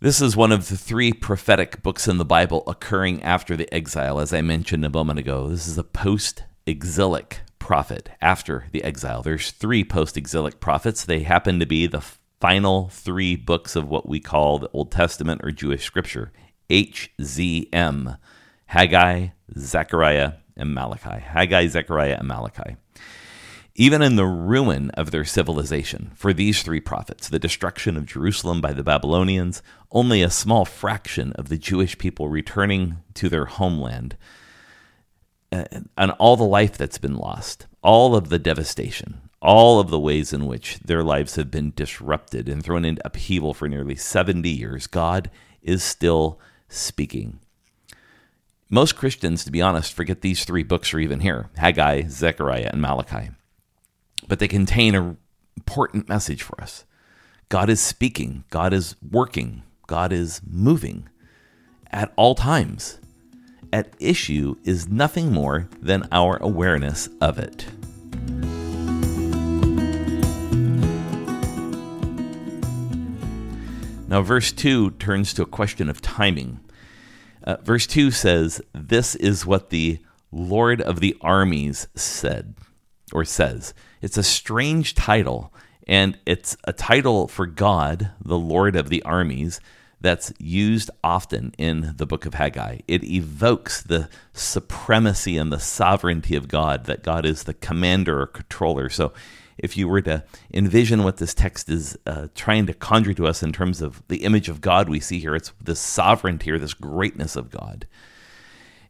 This 0.00 0.22
is 0.22 0.36
one 0.36 0.52
of 0.52 0.68
the 0.68 0.76
three 0.76 1.12
prophetic 1.12 1.82
books 1.82 2.08
in 2.08 2.16
the 2.16 2.24
Bible 2.24 2.62
occurring 2.66 3.22
after 3.22 3.56
the 3.56 3.72
exile, 3.74 4.18
as 4.18 4.32
I 4.32 4.40
mentioned 4.40 4.84
a 4.84 4.90
moment 4.90 5.18
ago. 5.18 5.48
This 5.48 5.66
is 5.66 5.76
a 5.76 5.84
post 5.84 6.44
exilic 6.66 7.40
prophet 7.60 8.10
after 8.20 8.64
the 8.72 8.82
exile. 8.82 9.22
There's 9.22 9.52
three 9.52 9.84
post 9.84 10.16
exilic 10.16 10.58
prophets. 10.58 11.04
They 11.04 11.20
happen 11.20 11.60
to 11.60 11.66
be 11.66 11.86
the 11.86 12.02
final 12.40 12.88
three 12.88 13.36
books 13.36 13.76
of 13.76 13.88
what 13.88 14.08
we 14.08 14.18
call 14.18 14.58
the 14.58 14.70
Old 14.72 14.90
Testament 14.90 15.42
or 15.44 15.52
Jewish 15.52 15.84
scripture 15.84 16.32
HZM 16.68 18.18
Haggai, 18.66 19.28
Zechariah, 19.56 20.32
and 20.56 20.74
Malachi. 20.74 21.20
Haggai, 21.20 21.68
Zechariah, 21.68 22.16
and 22.18 22.26
Malachi 22.26 22.76
even 23.80 24.02
in 24.02 24.16
the 24.16 24.26
ruin 24.26 24.90
of 24.90 25.10
their 25.10 25.24
civilization. 25.24 26.10
For 26.14 26.34
these 26.34 26.62
three 26.62 26.80
prophets, 26.80 27.30
the 27.30 27.38
destruction 27.38 27.96
of 27.96 28.04
Jerusalem 28.04 28.60
by 28.60 28.74
the 28.74 28.84
Babylonians, 28.84 29.62
only 29.90 30.20
a 30.20 30.28
small 30.28 30.66
fraction 30.66 31.32
of 31.32 31.48
the 31.48 31.56
Jewish 31.56 31.96
people 31.96 32.28
returning 32.28 32.98
to 33.14 33.30
their 33.30 33.46
homeland, 33.46 34.18
Uh, 35.52 35.64
and 35.96 36.12
all 36.12 36.36
the 36.36 36.44
life 36.44 36.78
that's 36.78 36.98
been 36.98 37.16
lost, 37.16 37.66
all 37.82 38.14
of 38.14 38.28
the 38.28 38.38
devastation, 38.38 39.20
all 39.42 39.80
of 39.80 39.90
the 39.90 39.98
ways 39.98 40.32
in 40.32 40.46
which 40.46 40.78
their 40.78 41.02
lives 41.02 41.36
have 41.36 41.50
been 41.50 41.72
disrupted 41.74 42.48
and 42.48 42.62
thrown 42.62 42.84
into 42.84 43.04
upheaval 43.04 43.52
for 43.52 43.68
nearly 43.68 43.96
70 43.96 44.48
years, 44.48 44.86
God 44.86 45.30
is 45.62 45.82
still 45.82 46.38
speaking. 46.68 47.40
Most 48.68 48.94
Christians, 48.94 49.44
to 49.44 49.50
be 49.50 49.60
honest, 49.60 49.92
forget 49.92 50.20
these 50.20 50.44
three 50.44 50.62
books 50.62 50.94
are 50.94 51.00
even 51.00 51.20
here 51.20 51.50
Haggai, 51.56 52.04
Zechariah, 52.08 52.70
and 52.72 52.80
Malachi 52.80 53.30
but 54.30 54.38
they 54.38 54.46
contain 54.46 54.94
an 54.94 55.16
important 55.56 56.08
message 56.08 56.40
for 56.42 56.58
us. 56.62 56.84
God 57.48 57.68
is 57.68 57.80
speaking, 57.80 58.44
God 58.48 58.72
is 58.72 58.94
working, 59.10 59.64
God 59.88 60.12
is 60.12 60.40
moving 60.48 61.08
at 61.90 62.12
all 62.14 62.36
times. 62.36 62.99
At 63.72 63.94
issue 64.00 64.56
is 64.64 64.88
nothing 64.88 65.32
more 65.32 65.68
than 65.80 66.08
our 66.10 66.36
awareness 66.38 67.08
of 67.20 67.38
it. 67.38 67.66
Now, 74.08 74.22
verse 74.22 74.50
2 74.50 74.90
turns 74.92 75.32
to 75.34 75.42
a 75.42 75.46
question 75.46 75.88
of 75.88 76.02
timing. 76.02 76.58
Uh, 77.44 77.58
verse 77.62 77.86
2 77.86 78.10
says, 78.10 78.60
This 78.72 79.14
is 79.14 79.46
what 79.46 79.70
the 79.70 80.00
Lord 80.32 80.80
of 80.80 80.98
the 80.98 81.16
armies 81.20 81.86
said, 81.94 82.56
or 83.12 83.24
says. 83.24 83.72
It's 84.02 84.18
a 84.18 84.24
strange 84.24 84.96
title, 84.96 85.54
and 85.86 86.18
it's 86.26 86.56
a 86.64 86.72
title 86.72 87.28
for 87.28 87.46
God, 87.46 88.10
the 88.20 88.38
Lord 88.38 88.74
of 88.74 88.88
the 88.88 89.02
armies, 89.04 89.60
that's 90.00 90.32
used 90.38 90.90
often 91.04 91.52
in 91.58 91.94
the 91.96 92.06
book 92.06 92.26
of 92.26 92.34
Haggai. 92.34 92.78
It 92.88 93.04
evokes 93.04 93.82
the 93.82 94.08
supremacy 94.32 95.36
and 95.36 95.52
the 95.52 95.60
sovereignty 95.60 96.36
of 96.36 96.48
God, 96.48 96.84
that 96.84 97.02
God 97.02 97.26
is 97.26 97.44
the 97.44 97.54
commander 97.54 98.20
or 98.20 98.26
controller. 98.26 98.88
So, 98.88 99.12
if 99.58 99.76
you 99.76 99.86
were 99.88 100.00
to 100.02 100.24
envision 100.54 101.04
what 101.04 101.18
this 101.18 101.34
text 101.34 101.68
is 101.68 101.98
uh, 102.06 102.28
trying 102.34 102.64
to 102.66 102.72
conjure 102.72 103.12
to 103.12 103.26
us 103.26 103.42
in 103.42 103.52
terms 103.52 103.82
of 103.82 104.02
the 104.08 104.24
image 104.24 104.48
of 104.48 104.62
God 104.62 104.88
we 104.88 105.00
see 105.00 105.20
here, 105.20 105.34
it's 105.34 105.52
this 105.62 105.78
sovereignty 105.78 106.50
or 106.50 106.58
this 106.58 106.72
greatness 106.72 107.36
of 107.36 107.50
God. 107.50 107.86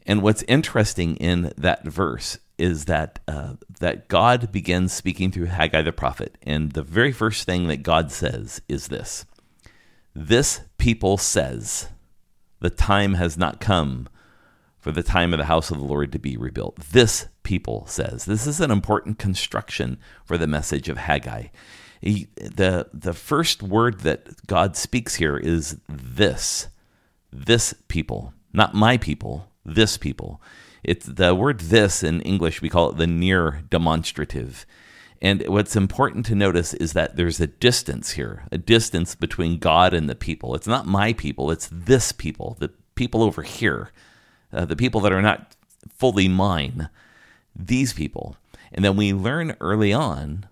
And 0.07 0.23
what's 0.23 0.45
interesting 0.45 1.17
in 1.17 1.53
that 1.59 1.85
verse 1.85 2.39
is 2.57 2.85
that 2.85 3.19
uh, 3.27 3.55
that 3.81 4.09
God 4.09 4.53
begins 4.53 4.93
speaking 4.93 5.31
through 5.33 5.47
Haggai 5.47 5.83
the 5.83 5.93
prophet, 5.93 6.37
and 6.43 6.73
the 6.73 6.83
very 6.83 7.11
first 7.11 7.47
thing 7.47 7.69
that 7.69 7.83
God 7.83 8.13
says 8.13 8.61
is 8.69 8.89
this: 8.89 9.25
"This 10.15 10.63
people 10.79 11.17
says, 11.19 11.89
the 12.61 12.71
time 12.71 13.15
has 13.15 13.37
not 13.37 13.61
come 13.61 14.09
for 14.79 14.93
the 14.93 15.03
time 15.03 15.33
of 15.33 15.39
the 15.39 15.45
house 15.45 15.71
of 15.71 15.79
the 15.79 15.85
Lord 15.85 16.13
to 16.13 16.19
be 16.19 16.37
rebuilt." 16.37 16.77
This 16.77 17.27
people 17.43 17.87
says 17.87 18.25
this 18.25 18.47
is 18.47 18.61
an 18.61 18.71
important 18.71 19.19
construction 19.19 19.99
for 20.25 20.39
the 20.39 20.47
message 20.47 20.89
of 20.89 20.99
Haggai. 20.99 21.49
He, 22.01 22.29
the 22.37 22.89
the 22.93 23.13
first 23.13 23.63
word 23.63 24.01
that 24.01 24.47
God 24.47 24.77
speaks 24.77 25.17
here 25.17 25.37
is 25.37 25.79
this, 25.89 26.69
this 27.33 27.75
people, 27.89 28.33
not 28.53 28.75
my 28.75 28.97
people, 28.97 29.51
this 29.65 29.99
people. 29.99 30.41
It's 30.83 31.07
the 31.07 31.35
word 31.35 31.61
this 31.61 32.03
in 32.03 32.23
English, 32.23 32.63
we 32.63 32.71
call 32.71 32.91
it 32.91 32.97
the 32.97 33.07
near 33.07 33.63
demonstrative. 33.69 34.65
And 35.23 35.47
what's 35.49 35.77
important 35.77 36.25
to 36.27 36.35
notice 36.35 36.73
is 36.75 36.95
that 36.95 37.17
there's 37.17 37.41
a 37.41 37.47
distance 37.47 38.13
here, 38.13 38.45
a 38.51 38.59
distance 38.59 39.15
between 39.15 39.59
God 39.59 39.93
and 39.93 40.09
the 40.09 40.15
people. 40.15 40.55
It's 40.55 40.67
not 40.67 40.87
my 40.87 41.13
people, 41.13 41.51
it's 41.51 41.69
this 41.71 42.13
people, 42.13 42.57
the 42.59 42.71
people 42.95 43.23
over 43.23 43.43
here, 43.43 43.91
uh, 44.53 44.65
the 44.65 44.77
people 44.77 45.01
that 45.03 45.13
are 45.13 45.23
not 45.23 45.55
fully 45.91 46.29
mine, 46.29 46.89
these 47.55 47.93
people. 47.93 48.37
And 48.73 48.85
then 48.85 48.97
we 48.97 49.13
learn 49.13 49.57
early 49.61 49.93
on 49.93 50.47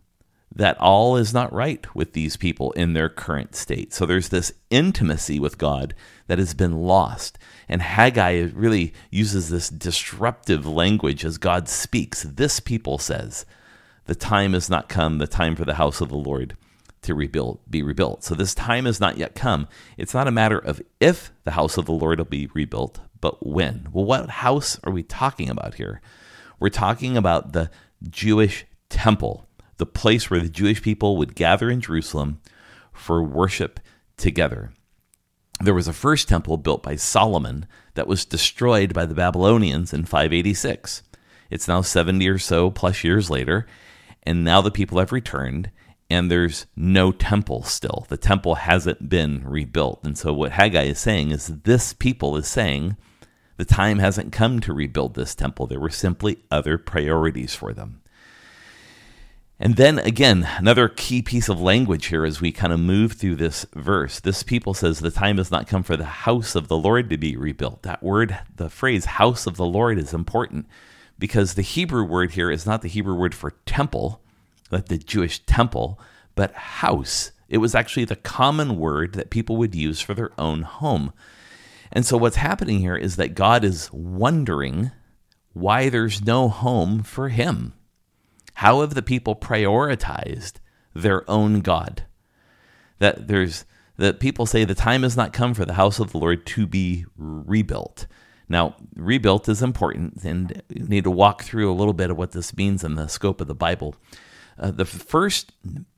that 0.55 0.79
all 0.79 1.17
is 1.17 1.33
not 1.33 1.53
right 1.53 1.95
with 1.95 2.13
these 2.13 2.37
people 2.37 2.73
in 2.73 2.93
their 2.93 3.09
current 3.09 3.55
state. 3.55 3.93
So 3.93 4.05
there's 4.05 4.31
this 4.31 4.53
intimacy 4.71 5.39
with 5.39 5.57
God 5.57 5.95
that 6.27 6.39
has 6.39 6.53
been 6.53 6.83
lost. 6.83 7.39
And 7.69 7.81
Haggai 7.81 8.49
really 8.55 8.93
uses 9.11 9.51
this 9.51 9.69
disruptive 9.69 10.67
language 10.67 11.25
as 11.25 11.39
God 11.39 11.69
speaks. 11.69 12.23
This 12.23 12.61
people 12.61 12.99
says, 12.99 13.47
The 14.09 14.17
time 14.17 14.53
has 14.53 14.69
not 14.69 14.89
come, 14.89 15.19
the 15.19 15.27
time 15.27 15.55
for 15.55 15.65
the 15.65 15.75
house 15.75 16.01
of 16.01 16.09
the 16.09 16.17
Lord 16.17 16.57
to 17.03 17.15
rebuild, 17.15 17.61
be 17.71 17.83
rebuilt. 17.83 18.25
So 18.25 18.35
this 18.35 18.55
time 18.55 18.85
has 18.85 18.99
not 18.99 19.17
yet 19.17 19.37
come. 19.37 19.69
It's 19.97 20.15
not 20.15 20.27
a 20.27 20.33
matter 20.33 20.59
of 20.59 20.83
if 20.99 21.31
the 21.45 21.53
house 21.53 21.79
of 21.79 21.87
the 21.87 21.93
Lord 21.93 22.19
will 22.19 22.25
be 22.25 22.49
rebuilt, 22.53 22.99
but 23.21 23.47
when. 23.47 23.87
Well, 23.93 24.05
what 24.05 24.29
house 24.29 24.81
are 24.83 24.93
we 24.93 25.05
talking 25.05 25.49
about 25.49 25.75
here? 25.75 26.01
We're 26.59 26.71
talking 26.71 27.17
about 27.17 27.53
the 27.53 27.71
Jewish 28.11 28.67
temple 28.89 29.49
the 29.79 29.87
place 29.87 30.29
where 30.29 30.41
the 30.41 30.49
Jewish 30.49 30.83
people 30.83 31.17
would 31.17 31.35
gather 31.35 31.71
in 31.71 31.81
Jerusalem 31.81 32.41
for 32.93 33.23
worship 33.23 33.81
together. 34.17 34.73
There 35.61 35.75
was 35.75 35.89
a 35.89 35.93
first 35.93 36.29
temple 36.29 36.57
built 36.57 36.83
by 36.83 36.97
Solomon 36.97 37.67
that 37.95 38.07
was 38.07 38.25
destroyed 38.25 38.93
by 38.93 39.07
the 39.07 39.15
Babylonians 39.15 39.93
in 39.93 40.05
586. 40.05 41.03
It's 41.51 41.67
now 41.67 41.81
70 41.81 42.29
or 42.29 42.39
so 42.39 42.71
plus 42.71 43.03
years 43.03 43.31
later, 43.31 43.67
and 44.29 44.45
now 44.45 44.61
the 44.61 44.71
people 44.71 44.99
have 44.99 45.11
returned, 45.11 45.71
and 46.11 46.31
there's 46.31 46.67
no 46.77 47.13
temple 47.13 47.63
still. 47.63 48.05
The 48.11 48.19
temple 48.19 48.57
hasn't 48.57 49.09
been 49.09 49.43
rebuilt. 49.43 50.01
And 50.05 50.19
so, 50.19 50.35
what 50.35 50.53
Haggai 50.53 50.83
is 50.83 50.99
saying 50.99 51.31
is 51.31 51.47
this 51.47 51.95
people 51.95 52.37
is 52.37 52.47
saying 52.47 52.99
the 53.57 53.65
time 53.65 54.01
hasn't 54.01 54.31
come 54.31 54.61
to 54.61 54.75
rebuild 54.75 55.15
this 55.15 55.35
temple. 55.35 55.67
There 55.67 55.81
were 55.81 55.89
simply 55.89 56.41
other 56.51 56.77
priorities 56.77 57.55
for 57.55 57.73
them. 57.73 58.03
And 59.59 59.77
then 59.77 59.99
again, 59.99 60.47
another 60.59 60.91
key 60.91 61.23
piece 61.23 61.49
of 61.49 61.59
language 61.59 62.07
here 62.07 62.27
as 62.27 62.39
we 62.39 62.53
kind 62.53 62.75
of 62.75 62.81
move 62.81 63.13
through 63.13 63.37
this 63.37 63.65
verse. 63.75 64.21
This 64.21 64.43
people 64.43 64.75
says, 64.75 64.99
The 64.99 65.11
time 65.11 65.39
has 65.39 65.51
not 65.51 65.67
come 65.67 65.83
for 65.83 65.97
the 65.97 66.05
house 66.05 66.55
of 66.55 66.69
the 66.69 66.77
Lord 66.77 67.09
to 67.09 67.17
be 67.17 67.35
rebuilt. 67.35 67.83
That 67.83 68.03
word, 68.03 68.39
the 68.55 68.69
phrase 68.69 69.07
house 69.07 69.47
of 69.47 69.57
the 69.57 69.65
Lord, 69.65 69.97
is 69.97 70.13
important 70.13 70.67
because 71.19 71.55
the 71.55 71.63
Hebrew 71.63 72.05
word 72.05 72.33
here 72.33 72.51
is 72.51 72.67
not 72.67 72.83
the 72.83 72.89
Hebrew 72.89 73.15
word 73.15 73.35
for 73.35 73.53
temple, 73.67 74.23
like 74.71 74.87
the 74.87 74.99
Jewish 74.99 75.41
temple, 75.41 76.01
but 76.35 76.53
house. 76.53 77.33
It 77.49 77.59
was 77.59 77.75
actually 77.75 78.05
the 78.05 78.17
common 78.17 78.79
word 78.79 79.15
that 79.15 79.31
people 79.31 79.57
would 79.57 79.75
use 79.75 80.01
for 80.01 80.15
their 80.15 80.31
own 80.39 80.63
home. 80.63 81.13
And 81.91 82.05
so 82.05 82.17
what's 82.17 82.37
happening 82.37 82.81
here 82.81 82.97
is 82.97 83.17
that 83.17 83.35
God 83.35 83.65
is 83.65 83.91
wondering 83.93 84.93
why 85.55 85.89
there's 85.89 86.23
no 86.23 86.49
home 86.49 87.03
for 87.03 87.31
him. 87.31 87.73
How 88.55 88.83
have 88.83 88.95
the 88.95 89.03
people 89.03 89.35
prioritized 89.35 90.55
their 90.95 91.29
own 91.31 91.61
God? 91.61 92.05
That 92.99 93.29
there's 93.29 93.65
that 93.97 94.21
people 94.21 94.47
say 94.47 94.65
the 94.65 94.75
time 94.75 95.03
has 95.03 95.17
not 95.17 95.33
come 95.33 95.55
for 95.55 95.65
the 95.65 95.75
house 95.75 95.99
of 95.99 96.13
the 96.13 96.19
Lord 96.19 96.47
to 96.47 96.67
be 96.67 97.05
rebuilt. 97.17 98.07
Now, 98.49 98.77
rebuilt 98.95 99.49
is 99.49 99.63
important, 99.63 100.25
and 100.25 100.63
you 100.69 100.85
need 100.85 101.05
to 101.05 101.11
walk 101.11 101.43
through 101.43 101.71
a 101.71 101.75
little 101.75 101.93
bit 101.93 102.11
of 102.11 102.17
what 102.17 102.33
this 102.33 102.57
means 102.57 102.83
in 102.83 102.95
the 102.95 103.09
scope 103.09 103.41
of 103.41 103.47
the 103.47 103.55
Bible. 103.55 103.95
Uh, 104.59 104.71
the 104.71 104.85
first 104.85 105.53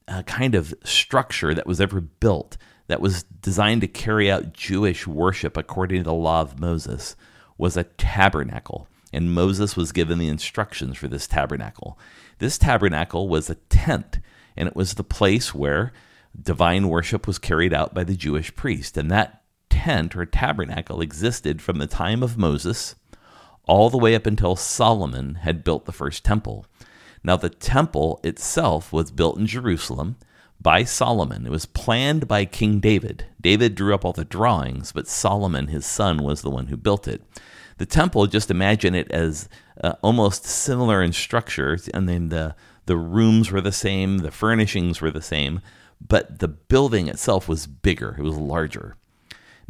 uh, 0.08 0.22
kind 0.24 0.54
of 0.54 0.74
structure 0.84 1.54
that 1.54 1.66
was 1.66 1.80
ever 1.80 2.00
built 2.00 2.56
that 2.88 3.00
was 3.00 3.22
designed 3.22 3.80
to 3.82 3.86
carry 3.86 4.30
out 4.30 4.52
Jewish 4.52 5.06
worship 5.06 5.56
according 5.56 6.00
to 6.00 6.04
the 6.04 6.12
law 6.12 6.40
of 6.40 6.58
Moses 6.58 7.14
was 7.56 7.76
a 7.76 7.84
tabernacle. 7.84 8.88
And 9.12 9.32
Moses 9.32 9.76
was 9.76 9.92
given 9.92 10.18
the 10.18 10.28
instructions 10.28 10.96
for 10.96 11.06
this 11.06 11.28
tabernacle. 11.28 11.98
This 12.38 12.58
tabernacle 12.58 13.28
was 13.28 13.48
a 13.48 13.54
tent, 13.54 14.18
and 14.56 14.66
it 14.68 14.74
was 14.74 14.94
the 14.94 15.04
place 15.04 15.54
where 15.54 15.92
divine 16.40 16.88
worship 16.88 17.26
was 17.26 17.38
carried 17.38 17.72
out 17.72 17.94
by 17.94 18.04
the 18.04 18.16
Jewish 18.16 18.54
priest. 18.54 18.96
And 18.96 19.10
that 19.10 19.39
tent 19.70 20.14
or 20.14 20.26
tabernacle 20.26 21.00
existed 21.00 21.62
from 21.62 21.78
the 21.78 21.86
time 21.86 22.22
of 22.22 22.36
Moses 22.36 22.96
all 23.66 23.88
the 23.88 23.98
way 23.98 24.14
up 24.14 24.26
until 24.26 24.56
Solomon 24.56 25.36
had 25.36 25.64
built 25.64 25.86
the 25.86 25.92
first 25.92 26.24
temple. 26.24 26.66
Now, 27.22 27.36
the 27.36 27.50
temple 27.50 28.20
itself 28.24 28.92
was 28.92 29.10
built 29.10 29.38
in 29.38 29.46
Jerusalem 29.46 30.16
by 30.60 30.84
Solomon. 30.84 31.46
It 31.46 31.50
was 31.50 31.66
planned 31.66 32.26
by 32.26 32.44
King 32.44 32.80
David. 32.80 33.26
David 33.40 33.74
drew 33.74 33.94
up 33.94 34.04
all 34.04 34.12
the 34.12 34.24
drawings, 34.24 34.92
but 34.92 35.08
Solomon, 35.08 35.68
his 35.68 35.86
son, 35.86 36.22
was 36.22 36.42
the 36.42 36.50
one 36.50 36.66
who 36.66 36.76
built 36.76 37.08
it. 37.08 37.22
The 37.78 37.86
temple, 37.86 38.26
just 38.26 38.50
imagine 38.50 38.94
it 38.94 39.10
as 39.10 39.48
uh, 39.82 39.94
almost 40.02 40.44
similar 40.44 41.02
in 41.02 41.12
structure, 41.12 41.78
and 41.94 42.08
then 42.08 42.28
the 42.28 42.54
the 42.86 42.96
rooms 42.96 43.52
were 43.52 43.60
the 43.60 43.70
same, 43.70 44.18
the 44.18 44.32
furnishings 44.32 45.00
were 45.00 45.12
the 45.12 45.22
same, 45.22 45.60
but 46.00 46.40
the 46.40 46.48
building 46.48 47.06
itself 47.06 47.48
was 47.48 47.68
bigger. 47.68 48.16
It 48.18 48.22
was 48.22 48.36
larger. 48.36 48.96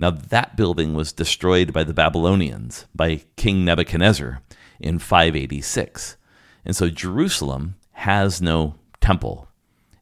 Now 0.01 0.11
that 0.11 0.57
building 0.57 0.95
was 0.95 1.13
destroyed 1.13 1.73
by 1.73 1.85
the 1.85 1.95
Babylonians 1.95 2.87
by 2.95 3.23
King 3.37 3.65
Nebuchadnezzar 3.65 4.41
in 4.81 4.99
586, 4.99 6.17
and 6.65 6.75
so 6.75 6.89
Jerusalem 6.89 7.77
has 7.93 8.41
no 8.41 8.77
temple. 9.01 9.49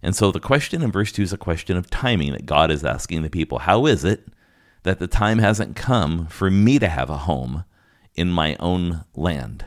And 0.01 0.15
so 0.15 0.31
the 0.31 0.39
question 0.39 0.83
in 0.83 0.93
verse 0.93 1.11
2 1.11 1.23
is 1.23 1.33
a 1.33 1.37
question 1.37 1.77
of 1.77 1.91
timing 1.91 2.33
that 2.33 2.47
God 2.47 2.71
is 2.71 2.85
asking 2.85 3.23
the 3.23 3.31
people 3.31 3.59
How 3.59 3.87
is 3.87 4.05
it 4.05 4.29
that 4.85 5.01
the 5.01 5.09
time 5.09 5.39
hasn't 5.39 5.77
come 5.77 6.27
for 6.29 6.51
me 6.51 6.79
to 6.79 6.89
have 6.89 7.11
a 7.11 7.19
home 7.19 7.65
in 8.15 8.31
my 8.31 8.57
own 8.61 9.05
land. 9.15 9.67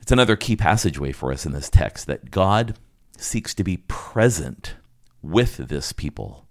It's 0.00 0.12
another 0.12 0.36
key 0.36 0.56
passageway 0.56 1.12
for 1.12 1.32
us 1.32 1.46
in 1.46 1.52
this 1.52 1.70
text 1.70 2.06
that 2.06 2.30
God 2.30 2.76
seeks 3.16 3.54
to 3.54 3.64
be 3.64 3.78
present 3.88 4.74
with 5.22 5.56
this 5.56 5.92
people. 5.92 6.46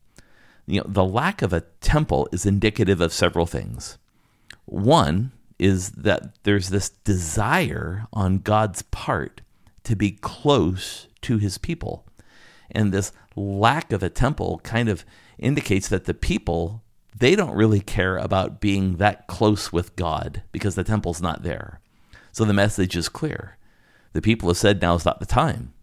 You 0.69 0.81
know, 0.81 0.85
the 0.87 1.03
lack 1.03 1.41
of 1.41 1.51
a 1.51 1.61
temple 1.81 2.29
is 2.31 2.45
indicative 2.45 3.01
of 3.01 3.11
several 3.11 3.47
things. 3.47 3.97
One 4.65 5.31
is 5.57 5.89
that 5.91 6.43
there's 6.43 6.69
this 6.69 6.89
desire 6.89 8.05
on 8.13 8.37
God's 8.37 8.83
part 8.83 9.41
to 9.83 9.95
be 9.95 10.11
close 10.11 11.07
to 11.21 11.39
his 11.39 11.57
people. 11.57 12.05
And 12.69 12.91
this 12.91 13.11
lack 13.35 13.91
of 13.91 14.03
a 14.03 14.11
temple 14.11 14.61
kind 14.63 14.89
of 14.89 15.03
indicates 15.39 15.87
that 15.89 16.05
the 16.05 16.13
people 16.13 16.83
they 17.17 17.35
don't 17.35 17.55
really 17.55 17.81
care 17.81 18.17
about 18.17 18.61
being 18.61 18.97
that 18.97 19.27
close 19.27 19.73
with 19.73 19.95
God 19.95 20.43
because 20.51 20.75
the 20.75 20.83
temple's 20.83 21.21
not 21.21 21.43
there. 21.43 21.81
So 22.31 22.45
the 22.45 22.53
message 22.53 22.95
is 22.95 23.09
clear. 23.09 23.57
The 24.13 24.21
people 24.21 24.47
have 24.47 24.57
said 24.57 24.81
now 24.81 24.93
is 24.93 25.05
not 25.05 25.19
the 25.19 25.25
time. 25.25 25.73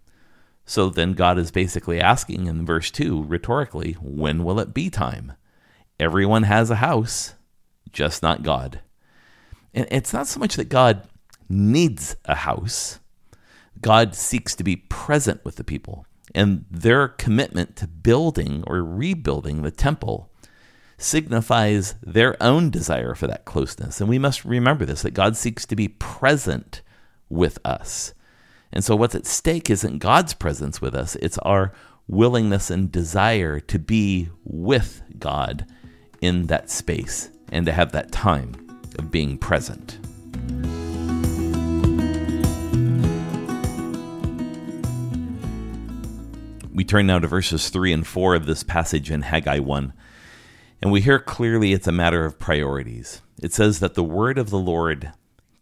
So 0.67 0.91
then 0.91 1.13
God 1.13 1.39
is 1.39 1.53
basically 1.53 2.01
asking 2.01 2.47
in 2.47 2.67
verse 2.67 2.91
2 2.91 3.23
rhetorically, 3.23 3.93
when 4.01 4.43
will 4.43 4.59
it 4.59 4.75
be 4.75 4.91
time? 4.91 5.33
Everyone 5.99 6.43
has 6.43 6.71
a 6.71 6.77
house, 6.77 7.35
just 7.93 8.23
not 8.23 8.43
God. 8.43 8.81
And 9.73 9.87
it's 9.91 10.13
not 10.13 10.27
so 10.27 10.41
much 10.41 10.57
that 10.57 10.69
God 10.69 11.09
needs 11.49 12.17
a 12.25 12.35
house, 12.35 12.99
God 13.81 14.15
seeks 14.15 14.55
to 14.57 14.65
be 14.65 14.77
present 14.77 15.45
with 15.45 15.57
the 15.57 15.65
people. 15.65 16.07
And 16.35 16.65
their 16.71 17.09
commitment 17.09 17.77
to 17.77 17.87
building 17.87 18.65
or 18.67 18.83
rebuilding 18.83 19.63
the 19.63 19.71
temple 19.71 20.31
signifies 20.99 21.95
their 22.03 22.43
own 22.43 22.71
desire 22.71 23.15
for 23.15 23.27
that 23.27 23.45
closeness. 23.45 24.01
And 24.01 24.09
we 24.09 24.19
must 24.19 24.45
remember 24.45 24.85
this 24.85 25.03
that 25.03 25.13
God 25.13 25.37
seeks 25.37 25.65
to 25.67 25.77
be 25.77 25.89
present 25.89 26.83
with 27.29 27.59
us. 27.65 28.13
And 28.77 28.85
so, 28.85 28.95
what's 28.95 29.15
at 29.15 29.25
stake 29.25 29.71
isn't 29.71 30.01
God's 30.01 30.35
presence 30.35 30.83
with 30.83 30.95
us, 30.95 31.17
it's 31.23 31.39
our 31.39 31.73
willingness 32.09 32.69
and 32.69 32.93
desire 32.93 33.59
to 33.59 33.79
be 33.79 34.29
with 34.45 35.01
God 35.19 35.65
in 36.21 36.49
that 36.49 36.69
space 36.69 37.31
and 37.51 37.65
to 37.65 37.73
have 37.73 37.93
that 37.93 38.13
time 38.13 38.53
of 38.99 39.11
being 39.11 39.39
present. 39.39 39.99
We 46.71 46.85
turn 46.85 47.07
now 47.07 47.21
to 47.21 47.27
verses 47.27 47.71
3 47.71 47.95
and 47.95 48.07
4 48.07 48.35
of 48.35 48.45
this 48.45 48.63
passage 48.63 49.11
in 49.11 49.23
Haggai 49.23 49.61
1. 49.61 49.95
And 50.83 50.93
we 50.93 51.01
hear 51.01 51.19
clearly 51.19 51.73
it's 51.73 51.87
a 51.87 51.93
matter 51.93 52.27
of 52.27 52.39
priorities. 52.39 53.23
It 53.43 53.55
says 53.55 53.81
that 53.81 53.95
the 53.95 54.05
word 54.05 54.37
of 54.37 54.51
the 54.51 54.59
Lord 54.59 55.15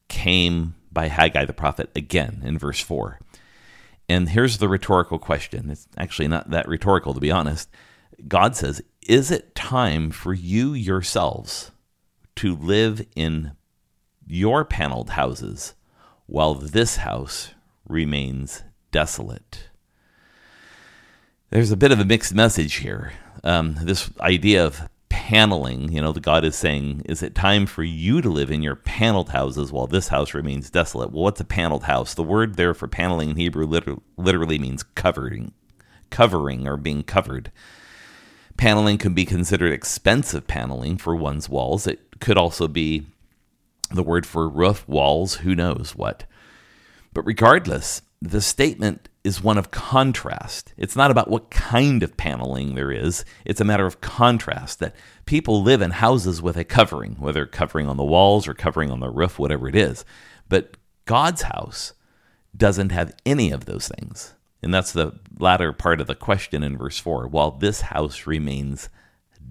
came 0.09 0.75
by 0.94 1.08
Haggai 1.08 1.44
the 1.44 1.52
prophet 1.52 1.90
again 1.94 2.42
in 2.44 2.58
verse 2.58 2.80
4. 2.80 3.18
And 4.08 4.28
here's 4.28 4.58
the 4.58 4.68
rhetorical 4.68 5.18
question. 5.18 5.70
It's 5.70 5.88
actually 5.96 6.28
not 6.28 6.50
that 6.50 6.68
rhetorical, 6.68 7.14
to 7.14 7.20
be 7.20 7.30
honest. 7.30 7.68
God 8.28 8.54
says, 8.54 8.82
Is 9.06 9.30
it 9.30 9.54
time 9.54 10.10
for 10.10 10.32
you 10.32 10.72
yourselves 10.72 11.72
to 12.36 12.54
live 12.54 13.06
in 13.16 13.52
your 14.26 14.64
paneled 14.64 15.10
houses 15.10 15.74
while 16.26 16.54
this 16.54 16.96
house 16.96 17.50
remains 17.88 18.62
desolate? 18.92 19.68
There's 21.50 21.70
a 21.70 21.76
bit 21.76 21.92
of 21.92 22.00
a 22.00 22.04
mixed 22.04 22.34
message 22.34 22.74
here. 22.76 23.12
Um, 23.42 23.76
this 23.80 24.10
idea 24.20 24.66
of 24.66 24.88
paneling. 25.14 25.92
You 25.92 26.00
know, 26.02 26.11
the 26.11 26.18
God 26.18 26.44
is 26.44 26.56
saying, 26.56 27.02
Is 27.04 27.23
it 27.23 27.37
time 27.37 27.66
for 27.66 27.85
you 27.85 28.21
to 28.21 28.28
live 28.28 28.50
in 28.50 28.64
your 28.64 28.75
paneled 28.75 29.28
houses 29.28 29.71
while 29.71 29.87
this 29.87 30.09
house 30.09 30.35
remains 30.35 30.71
desolate? 30.71 31.12
Well, 31.12 31.23
what's 31.23 31.40
a 31.40 31.44
paneled 31.44 31.85
house? 31.85 32.14
The 32.14 32.25
word 32.25 32.56
there 32.56 32.75
for 32.75 32.88
paneling 32.88 33.30
in 33.30 33.37
Hebrew 33.37 33.64
liter- 33.64 33.99
literally 34.16 34.59
means 34.59 34.83
covering, 34.83 35.52
covering 36.11 36.66
or 36.66 36.76
being 36.76 37.04
covered. 37.04 37.52
Paneling 38.56 38.99
can 38.99 39.14
be 39.14 39.25
considered 39.25 39.73
expensive 39.73 40.49
paneling 40.49 40.97
for 40.97 41.14
one's 41.14 41.49
walls. 41.49 41.87
It 41.87 42.18
could 42.18 42.37
also 42.37 42.66
be 42.66 43.06
the 43.92 44.02
word 44.02 44.26
for 44.26 44.49
roof, 44.49 44.87
walls, 44.88 45.37
who 45.37 45.54
knows 45.54 45.94
what. 45.94 46.25
But 47.12 47.25
regardless, 47.25 48.02
the 48.25 48.40
statement 48.40 49.09
is 49.23 49.43
one 49.43 49.59
of 49.59 49.71
contrast. 49.71 50.73
It's 50.76 50.97
not 50.97 51.11
about 51.11 51.31
what 51.31 51.50
kind 51.50 52.02
of 52.02 52.16
paneling 52.16 52.75
there 52.75 52.93
is, 52.93 53.25
it's 53.45 53.61
a 53.61 53.64
matter 53.64 53.87
of 53.87 54.00
contrast 54.00 54.81
that 54.81 54.95
people 55.26 55.62
live 55.62 55.81
in 55.81 55.93
houses 55.93 56.43
with 56.43 56.57
a 56.57 56.64
covering, 56.64 57.16
whether 57.19 57.47
covering 57.47 57.88
on 57.88 57.97
the 57.97 58.04
walls 58.04 58.47
or 58.47 58.54
covering 58.54 58.90
on 58.90 59.00
the 59.00 59.11
roof, 59.11 59.38
whatever 59.38 59.69
it 59.69 59.76
is. 59.76 60.04
But 60.49 60.76
God's 61.07 61.43
house 61.43 61.95
doesn't 62.57 62.93
have 62.93 63.14
any 63.26 63.50
of 63.50 63.64
those 63.64 63.88
things. 63.88 64.35
And 64.62 64.73
that's 64.73 64.93
the 64.93 65.19
latter 65.38 65.73
part 65.73 66.00
of 66.00 66.07
the 66.07 66.14
question 66.14 66.62
in 66.62 66.78
verse 66.78 66.99
4. 66.99 67.28
While 67.28 67.50
this 67.52 67.83
house 67.83 68.26
remains 68.26 68.88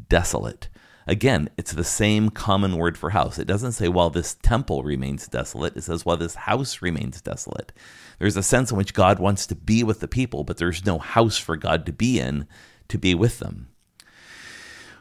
desolate. 0.09 0.69
Again, 1.05 1.49
it's 1.57 1.73
the 1.73 1.83
same 1.83 2.29
common 2.29 2.77
word 2.77 2.97
for 2.97 3.09
house. 3.09 3.37
It 3.37 3.47
doesn't 3.47 3.73
say 3.73 3.87
while 3.87 4.09
this 4.09 4.35
temple 4.35 4.83
remains 4.83 5.27
desolate, 5.27 5.75
it 5.75 5.83
says 5.83 6.05
while 6.05 6.17
this 6.17 6.35
house 6.35 6.81
remains 6.81 7.21
desolate. 7.21 7.73
There's 8.19 8.37
a 8.37 8.43
sense 8.43 8.71
in 8.71 8.77
which 8.77 8.93
God 8.93 9.19
wants 9.19 9.45
to 9.47 9.55
be 9.55 9.83
with 9.83 9.99
the 9.99 10.07
people, 10.07 10.43
but 10.43 10.57
there's 10.57 10.85
no 10.85 10.99
house 10.99 11.37
for 11.37 11.57
God 11.57 11.85
to 11.85 11.91
be 11.91 12.19
in 12.19 12.47
to 12.87 12.97
be 12.97 13.13
with 13.13 13.39
them. 13.39 13.67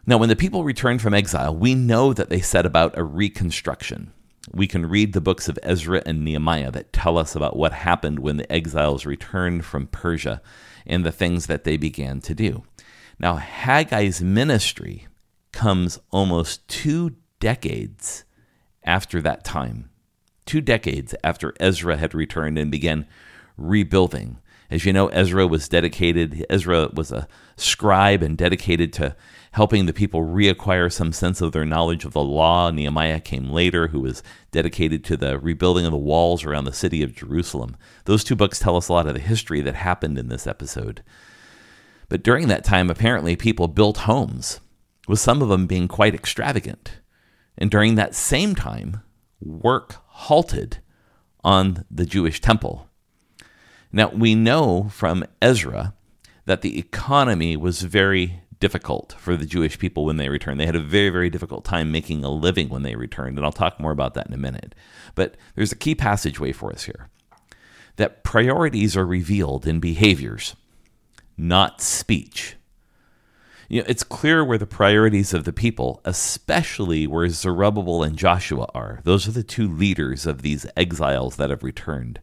Now, 0.04 0.16
when 0.18 0.28
the 0.28 0.36
people 0.36 0.64
returned 0.64 1.00
from 1.00 1.14
exile, 1.14 1.54
we 1.54 1.76
know 1.76 2.12
that 2.12 2.28
they 2.28 2.40
set 2.40 2.66
about 2.66 2.98
a 2.98 3.04
reconstruction. 3.04 4.12
We 4.52 4.66
can 4.66 4.86
read 4.86 5.12
the 5.12 5.20
books 5.20 5.48
of 5.48 5.58
Ezra 5.62 6.02
and 6.04 6.24
Nehemiah 6.24 6.72
that 6.72 6.92
tell 6.92 7.16
us 7.16 7.36
about 7.36 7.56
what 7.56 7.72
happened 7.72 8.18
when 8.18 8.38
the 8.38 8.52
exiles 8.52 9.06
returned 9.06 9.64
from 9.64 9.86
Persia 9.86 10.42
and 10.84 11.06
the 11.06 11.12
things 11.12 11.46
that 11.46 11.62
they 11.62 11.76
began 11.76 12.20
to 12.22 12.34
do. 12.34 12.64
Now, 13.20 13.36
Haggai's 13.36 14.20
ministry 14.20 15.06
comes 15.52 15.98
almost 16.10 16.66
two 16.68 17.16
decades 17.40 18.24
after 18.84 19.20
that 19.22 19.44
time, 19.44 19.90
two 20.46 20.60
decades 20.60 21.14
after 21.22 21.54
Ezra 21.60 21.96
had 21.96 22.14
returned 22.14 22.58
and 22.58 22.70
began 22.70 23.06
rebuilding. 23.56 24.38
As 24.70 24.86
you 24.86 24.92
know, 24.92 25.08
Ezra 25.08 25.46
was 25.46 25.68
dedicated, 25.68 26.46
Ezra 26.48 26.88
was 26.94 27.12
a 27.12 27.28
scribe 27.56 28.22
and 28.22 28.38
dedicated 28.38 28.92
to 28.94 29.14
helping 29.52 29.84
the 29.84 29.92
people 29.92 30.22
reacquire 30.22 30.90
some 30.90 31.12
sense 31.12 31.42
of 31.42 31.52
their 31.52 31.66
knowledge 31.66 32.06
of 32.06 32.14
the 32.14 32.24
law. 32.24 32.70
Nehemiah 32.70 33.20
came 33.20 33.50
later, 33.50 33.88
who 33.88 34.00
was 34.00 34.22
dedicated 34.50 35.04
to 35.04 35.16
the 35.18 35.38
rebuilding 35.38 35.84
of 35.84 35.92
the 35.92 35.98
walls 35.98 36.42
around 36.42 36.64
the 36.64 36.72
city 36.72 37.02
of 37.02 37.14
Jerusalem. 37.14 37.76
Those 38.06 38.24
two 38.24 38.34
books 38.34 38.58
tell 38.58 38.76
us 38.76 38.88
a 38.88 38.94
lot 38.94 39.06
of 39.06 39.12
the 39.12 39.20
history 39.20 39.60
that 39.60 39.74
happened 39.74 40.16
in 40.16 40.28
this 40.28 40.46
episode. 40.46 41.02
But 42.08 42.22
during 42.22 42.48
that 42.48 42.64
time, 42.64 42.88
apparently, 42.88 43.36
people 43.36 43.68
built 43.68 43.98
homes 43.98 44.60
with 45.08 45.18
some 45.18 45.42
of 45.42 45.48
them 45.48 45.66
being 45.66 45.88
quite 45.88 46.14
extravagant. 46.14 47.00
And 47.58 47.70
during 47.70 47.94
that 47.94 48.14
same 48.14 48.54
time, 48.54 49.02
work 49.40 49.96
halted 50.06 50.78
on 51.44 51.84
the 51.90 52.06
Jewish 52.06 52.40
temple. 52.40 52.88
Now, 53.92 54.10
we 54.10 54.34
know 54.34 54.88
from 54.90 55.24
Ezra 55.40 55.94
that 56.46 56.62
the 56.62 56.78
economy 56.78 57.56
was 57.56 57.82
very 57.82 58.42
difficult 58.58 59.16
for 59.18 59.36
the 59.36 59.44
Jewish 59.44 59.78
people 59.78 60.04
when 60.04 60.16
they 60.16 60.28
returned. 60.28 60.60
They 60.60 60.66
had 60.66 60.76
a 60.76 60.80
very, 60.80 61.10
very 61.10 61.28
difficult 61.28 61.64
time 61.64 61.90
making 61.90 62.24
a 62.24 62.30
living 62.30 62.68
when 62.68 62.82
they 62.82 62.94
returned, 62.94 63.36
and 63.36 63.44
I'll 63.44 63.52
talk 63.52 63.80
more 63.80 63.90
about 63.90 64.14
that 64.14 64.28
in 64.28 64.32
a 64.32 64.38
minute. 64.38 64.74
But 65.14 65.36
there's 65.56 65.72
a 65.72 65.76
key 65.76 65.94
passageway 65.94 66.52
for 66.52 66.72
us 66.72 66.84
here 66.84 67.08
that 67.96 68.22
priorities 68.24 68.96
are 68.96 69.04
revealed 69.04 69.66
in 69.66 69.80
behaviors, 69.80 70.56
not 71.36 71.80
speech. 71.80 72.56
You 73.68 73.80
know, 73.80 73.86
it's 73.88 74.04
clear 74.04 74.44
where 74.44 74.58
the 74.58 74.66
priorities 74.66 75.32
of 75.32 75.44
the 75.44 75.52
people, 75.52 76.00
especially 76.04 77.06
where 77.06 77.28
Zerubbabel 77.28 78.02
and 78.02 78.16
Joshua 78.16 78.68
are. 78.74 79.00
Those 79.04 79.26
are 79.26 79.32
the 79.32 79.42
two 79.42 79.68
leaders 79.68 80.26
of 80.26 80.42
these 80.42 80.66
exiles 80.76 81.36
that 81.36 81.50
have 81.50 81.62
returned. 81.62 82.20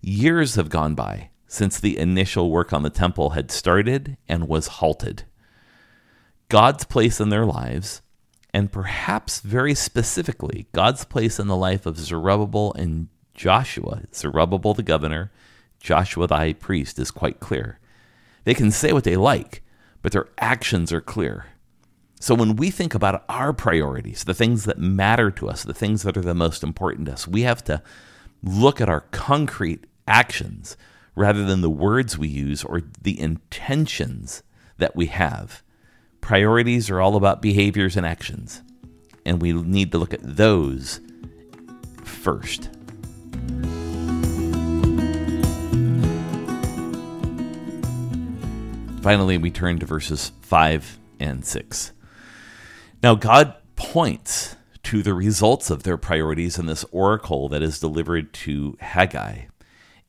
Years 0.00 0.56
have 0.56 0.68
gone 0.68 0.94
by 0.94 1.30
since 1.46 1.78
the 1.78 1.98
initial 1.98 2.50
work 2.50 2.72
on 2.72 2.82
the 2.82 2.90
temple 2.90 3.30
had 3.30 3.50
started 3.50 4.16
and 4.26 4.48
was 4.48 4.66
halted. 4.66 5.24
God's 6.48 6.84
place 6.84 7.20
in 7.20 7.28
their 7.28 7.44
lives, 7.44 8.02
and 8.54 8.72
perhaps 8.72 9.40
very 9.40 9.74
specifically, 9.74 10.66
God's 10.72 11.04
place 11.04 11.38
in 11.38 11.48
the 11.48 11.56
life 11.56 11.84
of 11.86 11.98
Zerubbabel 11.98 12.72
and 12.72 13.08
Joshua, 13.34 14.02
Zerubbabel 14.14 14.74
the 14.74 14.82
governor, 14.82 15.30
Joshua 15.78 16.26
the 16.26 16.36
high 16.36 16.52
priest, 16.54 16.98
is 16.98 17.10
quite 17.10 17.38
clear. 17.38 17.78
They 18.44 18.54
can 18.54 18.70
say 18.70 18.92
what 18.92 19.04
they 19.04 19.16
like, 19.16 19.62
but 20.02 20.12
their 20.12 20.28
actions 20.38 20.92
are 20.92 21.00
clear. 21.00 21.46
So 22.20 22.34
when 22.34 22.54
we 22.56 22.70
think 22.70 22.94
about 22.94 23.24
our 23.28 23.52
priorities, 23.52 24.24
the 24.24 24.34
things 24.34 24.64
that 24.64 24.78
matter 24.78 25.30
to 25.32 25.48
us, 25.48 25.64
the 25.64 25.74
things 25.74 26.02
that 26.02 26.16
are 26.16 26.22
the 26.22 26.34
most 26.34 26.62
important 26.62 27.06
to 27.06 27.14
us, 27.14 27.26
we 27.26 27.42
have 27.42 27.64
to 27.64 27.82
look 28.42 28.80
at 28.80 28.88
our 28.88 29.02
concrete 29.10 29.86
actions 30.06 30.76
rather 31.14 31.44
than 31.44 31.60
the 31.60 31.70
words 31.70 32.16
we 32.16 32.28
use 32.28 32.62
or 32.64 32.82
the 33.00 33.18
intentions 33.18 34.42
that 34.78 34.94
we 34.96 35.06
have. 35.06 35.62
Priorities 36.20 36.90
are 36.90 37.00
all 37.00 37.16
about 37.16 37.42
behaviors 37.42 37.96
and 37.96 38.06
actions, 38.06 38.62
and 39.26 39.42
we 39.42 39.52
need 39.52 39.92
to 39.92 39.98
look 39.98 40.14
at 40.14 40.20
those 40.22 41.00
first. 42.04 42.70
Finally, 49.02 49.36
we 49.36 49.50
turn 49.50 49.80
to 49.80 49.86
verses 49.86 50.30
5 50.42 50.98
and 51.18 51.44
6. 51.44 51.92
Now, 53.02 53.16
God 53.16 53.56
points 53.74 54.54
to 54.84 55.02
the 55.02 55.12
results 55.12 55.70
of 55.70 55.82
their 55.82 55.96
priorities 55.96 56.56
in 56.56 56.66
this 56.66 56.84
oracle 56.92 57.48
that 57.48 57.62
is 57.62 57.80
delivered 57.80 58.32
to 58.32 58.76
Haggai 58.80 59.46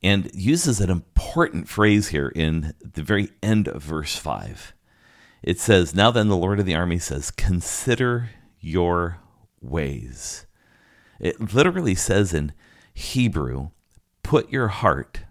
and 0.03 0.29
uses 0.33 0.79
an 0.79 0.91
important 0.91 1.67
phrase 1.67 2.09
here 2.09 2.27
in 2.35 2.75
the 2.79 3.01
very 3.01 3.29
end 3.41 3.67
of 3.67 3.81
verse 3.81 4.15
5. 4.15 4.73
It 5.41 5.59
says, 5.59 5.95
Now 5.95 6.11
then, 6.11 6.27
the 6.27 6.37
Lord 6.37 6.59
of 6.59 6.67
the 6.67 6.75
army 6.75 6.99
says, 6.99 7.31
Consider 7.31 8.29
your 8.59 9.19
ways. 9.59 10.45
It 11.19 11.53
literally 11.53 11.95
says 11.95 12.31
in 12.31 12.53
Hebrew, 12.93 13.69
Put 14.21 14.51
your 14.51 14.67
heart 14.67 15.21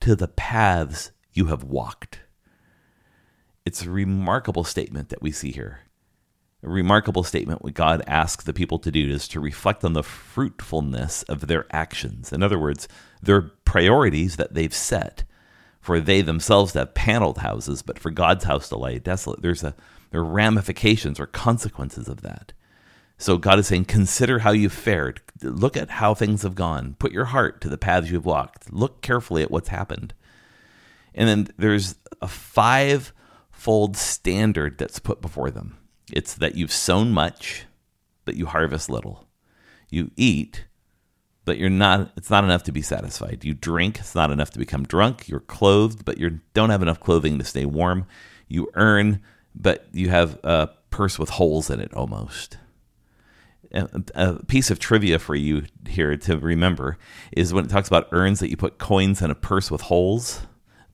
to 0.00 0.16
the 0.16 0.28
paths 0.28 1.10
you 1.32 1.46
have 1.46 1.62
walked. 1.62 2.20
It's 3.64 3.82
a 3.82 3.90
remarkable 3.90 4.64
statement 4.64 5.08
that 5.10 5.22
we 5.22 5.30
see 5.30 5.52
here. 5.52 5.80
A 6.64 6.68
remarkable 6.68 7.24
statement 7.24 7.62
what 7.62 7.74
God 7.74 8.02
asks 8.06 8.44
the 8.44 8.52
people 8.52 8.78
to 8.80 8.90
do 8.90 9.08
is 9.08 9.26
to 9.28 9.40
reflect 9.40 9.84
on 9.84 9.94
the 9.94 10.02
fruitfulness 10.02 11.22
of 11.24 11.48
their 11.48 11.66
actions. 11.70 12.32
In 12.32 12.42
other 12.42 12.58
words, 12.58 12.86
their 13.20 13.42
priorities 13.64 14.36
that 14.36 14.54
they've 14.54 14.74
set 14.74 15.24
for 15.82 15.98
they 15.98 16.22
themselves 16.22 16.74
have 16.74 16.94
paneled 16.94 17.38
houses, 17.38 17.82
but 17.82 17.98
for 17.98 18.10
God's 18.10 18.44
house 18.44 18.68
to 18.68 18.76
lie 18.76 18.98
desolate. 18.98 19.42
There's 19.42 19.64
a 19.64 19.74
there 20.12 20.20
are 20.20 20.24
ramifications 20.24 21.18
or 21.18 21.26
consequences 21.26 22.06
of 22.06 22.20
that. 22.20 22.52
So 23.18 23.36
God 23.36 23.58
is 23.58 23.66
saying, 23.66 23.86
consider 23.86 24.40
how 24.40 24.50
you've 24.52 24.72
fared. 24.72 25.20
Look 25.42 25.76
at 25.76 25.90
how 25.90 26.14
things 26.14 26.42
have 26.42 26.54
gone. 26.54 26.96
Put 26.98 27.12
your 27.12 27.26
heart 27.26 27.60
to 27.62 27.68
the 27.68 27.78
paths 27.78 28.10
you've 28.10 28.26
walked. 28.26 28.72
Look 28.72 29.00
carefully 29.00 29.42
at 29.42 29.50
what's 29.50 29.68
happened. 29.68 30.12
And 31.14 31.28
then 31.28 31.48
there's 31.56 31.96
a 32.20 32.28
five 32.28 33.12
fold 33.62 33.96
standard 33.96 34.76
that's 34.76 34.98
put 34.98 35.22
before 35.22 35.48
them. 35.48 35.78
It's 36.12 36.34
that 36.34 36.56
you've 36.56 36.72
sown 36.72 37.12
much, 37.12 37.64
but 38.24 38.34
you 38.34 38.46
harvest 38.46 38.90
little. 38.90 39.28
You 39.88 40.10
eat, 40.16 40.64
but 41.44 41.58
you're 41.58 41.70
not 41.70 42.10
it's 42.16 42.28
not 42.28 42.42
enough 42.42 42.64
to 42.64 42.72
be 42.72 42.82
satisfied. 42.82 43.44
You 43.44 43.54
drink, 43.54 44.00
it's 44.00 44.16
not 44.16 44.32
enough 44.32 44.50
to 44.50 44.58
become 44.58 44.82
drunk. 44.82 45.28
You're 45.28 45.38
clothed, 45.38 46.04
but 46.04 46.18
you 46.18 46.40
don't 46.54 46.70
have 46.70 46.82
enough 46.82 46.98
clothing 46.98 47.38
to 47.38 47.44
stay 47.44 47.64
warm. 47.64 48.06
You 48.48 48.68
earn, 48.74 49.22
but 49.54 49.86
you 49.92 50.08
have 50.08 50.40
a 50.42 50.70
purse 50.90 51.16
with 51.16 51.30
holes 51.30 51.70
in 51.70 51.78
it 51.78 51.94
almost. 51.94 52.58
Uh, 53.72 53.86
a 54.16 54.44
piece 54.44 54.72
of 54.72 54.80
trivia 54.80 55.20
for 55.20 55.36
you 55.36 55.62
here 55.86 56.16
to 56.16 56.36
remember 56.36 56.98
is 57.30 57.54
when 57.54 57.64
it 57.64 57.70
talks 57.70 57.86
about 57.86 58.08
urns 58.10 58.40
that 58.40 58.50
you 58.50 58.56
put 58.56 58.78
coins 58.78 59.22
in 59.22 59.30
a 59.30 59.36
purse 59.36 59.70
with 59.70 59.82
holes, 59.82 60.40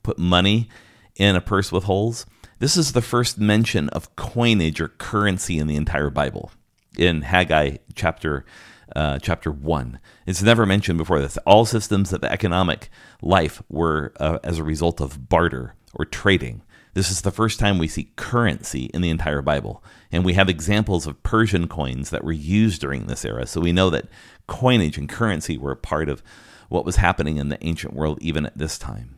put 0.03 0.19
money 0.19 0.69
in 1.15 1.35
a 1.35 1.41
purse 1.41 1.71
with 1.71 1.85
holes. 1.85 2.27
This 2.59 2.75
is 2.75 2.91
the 2.91 3.01
first 3.01 3.39
mention 3.39 3.87
of 3.89 4.13
coinage 4.17 4.81
or 4.81 4.89
currency 4.89 5.57
in 5.59 5.67
the 5.67 5.77
entire 5.77 6.09
Bible 6.09 6.51
in 6.97 7.21
Haggai 7.21 7.77
chapter 7.95 8.45
uh, 8.93 9.17
chapter 9.19 9.49
1. 9.49 9.97
It's 10.25 10.41
never 10.41 10.65
mentioned 10.65 10.97
before 10.97 11.21
this. 11.21 11.37
All 11.45 11.65
systems 11.65 12.11
of 12.11 12.25
economic 12.25 12.89
life 13.21 13.63
were 13.69 14.11
uh, 14.19 14.39
as 14.43 14.57
a 14.57 14.63
result 14.63 14.99
of 14.99 15.29
barter 15.29 15.75
or 15.93 16.03
trading. 16.03 16.61
This 16.95 17.09
is 17.09 17.21
the 17.21 17.31
first 17.31 17.59
time 17.59 17.77
we 17.77 17.87
see 17.87 18.11
currency 18.17 18.85
in 18.93 19.01
the 19.01 19.09
entire 19.09 19.41
Bible. 19.41 19.81
And 20.11 20.25
we 20.25 20.33
have 20.33 20.49
examples 20.49 21.07
of 21.07 21.23
Persian 21.23 21.69
coins 21.69 22.09
that 22.09 22.25
were 22.25 22.33
used 22.33 22.81
during 22.81 23.05
this 23.05 23.23
era. 23.23 23.47
So 23.47 23.61
we 23.61 23.71
know 23.71 23.89
that 23.91 24.09
coinage 24.47 24.97
and 24.97 25.07
currency 25.07 25.57
were 25.57 25.71
a 25.71 25.77
part 25.77 26.09
of 26.09 26.21
what 26.67 26.83
was 26.83 26.97
happening 26.97 27.37
in 27.37 27.47
the 27.47 27.63
ancient 27.65 27.93
world 27.93 28.17
even 28.21 28.45
at 28.45 28.57
this 28.57 28.77
time. 28.77 29.17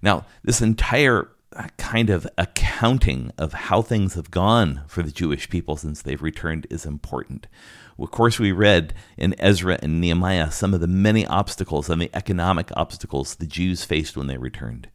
Now, 0.00 0.26
this 0.44 0.60
entire 0.60 1.30
kind 1.78 2.10
of 2.10 2.26
accounting 2.36 3.32
of 3.38 3.52
how 3.52 3.82
things 3.82 4.14
have 4.14 4.30
gone 4.30 4.82
for 4.86 5.02
the 5.02 5.10
Jewish 5.10 5.48
people 5.48 5.76
since 5.76 6.02
they've 6.02 6.22
returned 6.22 6.66
is 6.70 6.84
important. 6.84 7.46
Of 7.98 8.10
course, 8.10 8.38
we 8.38 8.52
read 8.52 8.92
in 9.16 9.34
Ezra 9.38 9.78
and 9.82 10.00
Nehemiah 10.00 10.50
some 10.50 10.74
of 10.74 10.80
the 10.80 10.86
many 10.86 11.26
obstacles 11.26 11.88
and 11.88 12.00
the 12.00 12.10
economic 12.12 12.70
obstacles 12.76 13.36
the 13.36 13.46
Jews 13.46 13.84
faced 13.84 14.16
when 14.16 14.26
they 14.26 14.36
returned. 14.36 14.88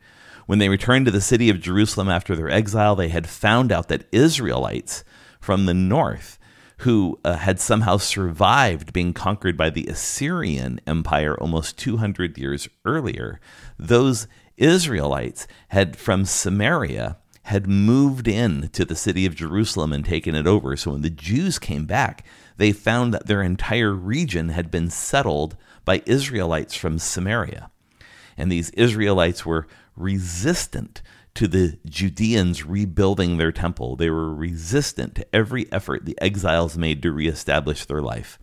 When 0.46 0.60
they 0.60 0.70
returned 0.70 1.06
to 1.06 1.12
the 1.12 1.22
city 1.22 1.50
of 1.50 1.62
Jerusalem 1.62 2.10
after 2.10 2.36
their 2.36 2.50
exile, 2.50 2.96
they 2.96 3.10
had 3.10 3.28
found 3.28 3.72
out 3.72 3.88
that 3.88 4.08
Israelites 4.12 5.04
from 5.40 5.66
the 5.66 5.74
north, 5.74 6.38
who 6.80 7.20
uh, 7.24 7.36
had 7.36 7.60
somehow 7.60 7.98
survived 7.98 8.92
being 8.92 9.14
conquered 9.14 9.56
by 9.56 9.70
the 9.70 9.88
Assyrian 9.88 10.80
Empire 10.88 11.36
almost 11.40 11.78
200 11.78 12.38
years 12.38 12.68
earlier, 12.86 13.40
those 13.78 14.28
Israelites 14.62 15.48
had 15.70 15.96
from 15.96 16.26
Samaria 16.26 17.18
had 17.44 17.68
moved 17.68 18.28
in 18.28 18.70
to 18.70 18.86
the 18.86 18.96
city 18.96 19.26
of 19.26 19.36
Jerusalem 19.36 19.92
and 19.92 20.06
taken 20.06 20.36
it 20.36 20.46
over. 20.46 20.78
So 20.78 20.92
when 20.92 21.02
the 21.02 21.10
Jews 21.10 21.58
came 21.58 21.86
back, 21.86 22.24
they 22.58 22.72
found 22.72 23.14
that 23.14 23.26
their 23.26 23.42
entire 23.42 23.94
region 23.94 24.50
had 24.50 24.70
been 24.70 24.90
settled 24.92 25.58
by 25.84 26.04
Israelites 26.06 26.76
from 26.76 27.00
Samaria. 27.00 27.72
And 28.38 28.52
these 28.52 28.70
Israelites 28.72 29.46
were 29.46 29.68
resistant 29.96 31.02
to 31.34 31.48
the 31.48 31.80
Judeans 31.86 32.64
rebuilding 32.64 33.38
their 33.38 33.52
temple. 33.52 33.96
They 33.96 34.10
were 34.10 34.34
resistant 34.34 35.16
to 35.16 35.36
every 35.36 35.72
effort 35.72 36.06
the 36.06 36.18
exiles 36.22 36.78
made 36.78 37.02
to 37.02 37.12
reestablish 37.12 37.86
their 37.86 38.02
life. 38.02 38.38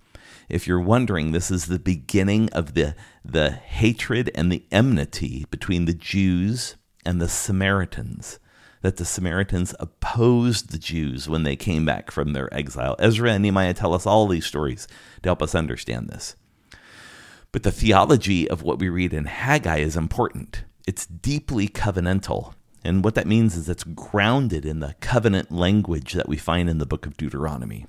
If 0.49 0.67
you're 0.67 0.81
wondering, 0.81 1.33
this 1.33 1.51
is 1.51 1.67
the 1.67 1.79
beginning 1.79 2.49
of 2.51 2.75
the, 2.75 2.95
the 3.23 3.51
hatred 3.51 4.31
and 4.35 4.51
the 4.51 4.65
enmity 4.73 5.45
between 5.51 5.85
the 5.85 5.95
Jews 5.95 6.77
and 7.05 7.21
the 7.21 7.29
Samaritans. 7.29 8.39
That 8.81 8.97
the 8.97 9.05
Samaritans 9.05 9.75
opposed 9.79 10.71
the 10.71 10.79
Jews 10.79 11.29
when 11.29 11.43
they 11.43 11.57
came 11.57 11.85
back 11.85 12.11
from 12.11 12.33
their 12.33 12.53
exile. 12.55 12.97
Ezra 12.99 13.33
and 13.33 13.43
Nehemiah 13.43 13.75
tell 13.75 13.93
us 13.93 14.07
all 14.07 14.27
these 14.27 14.47
stories 14.47 14.87
to 15.23 15.29
help 15.29 15.43
us 15.43 15.55
understand 15.55 16.09
this. 16.09 16.37
But 17.53 17.63
the 17.63 17.73
theology 17.73 18.49
of 18.49 18.63
what 18.63 18.79
we 18.79 18.89
read 18.89 19.13
in 19.13 19.25
Haggai 19.25 19.79
is 19.79 19.97
important. 19.97 20.65
It's 20.87 21.07
deeply 21.07 21.69
covenantal. 21.69 22.55
And 22.85 23.05
what 23.05 23.15
that 23.17 23.27
means 23.27 23.57
is 23.57 23.69
it's 23.69 23.85
grounded 23.85 24.65
in 24.65 24.81
the 24.81 24.95
covenant 25.01 25.51
language 25.51 26.13
that 26.13 26.29
we 26.29 26.37
find 26.37 26.71
in 26.71 26.79
the 26.79 26.87
book 26.87 27.05
of 27.05 27.17
Deuteronomy. 27.17 27.87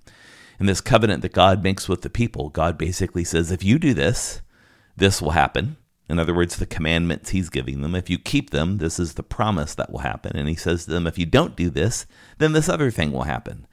In 0.59 0.65
this 0.65 0.81
covenant 0.81 1.21
that 1.21 1.33
God 1.33 1.63
makes 1.63 1.87
with 1.87 2.01
the 2.01 2.09
people, 2.09 2.49
God 2.49 2.77
basically 2.77 3.23
says, 3.23 3.51
if 3.51 3.63
you 3.63 3.79
do 3.79 3.93
this, 3.93 4.41
this 4.97 5.21
will 5.21 5.31
happen. 5.31 5.77
In 6.09 6.19
other 6.19 6.33
words, 6.33 6.57
the 6.57 6.65
commandments 6.65 7.29
he's 7.29 7.49
giving 7.49 7.81
them. 7.81 7.95
If 7.95 8.09
you 8.09 8.17
keep 8.17 8.49
them, 8.49 8.79
this 8.79 8.99
is 8.99 9.13
the 9.13 9.23
promise 9.23 9.75
that 9.75 9.91
will 9.91 9.99
happen. 9.99 10.35
And 10.35 10.49
he 10.49 10.55
says 10.55 10.85
to 10.85 10.91
them, 10.91 11.07
if 11.07 11.17
you 11.17 11.25
don't 11.25 11.55
do 11.55 11.69
this, 11.69 12.05
then 12.39 12.51
this 12.51 12.67
other 12.67 12.91
thing 12.91 13.11
will 13.11 13.23
happen. 13.23 13.67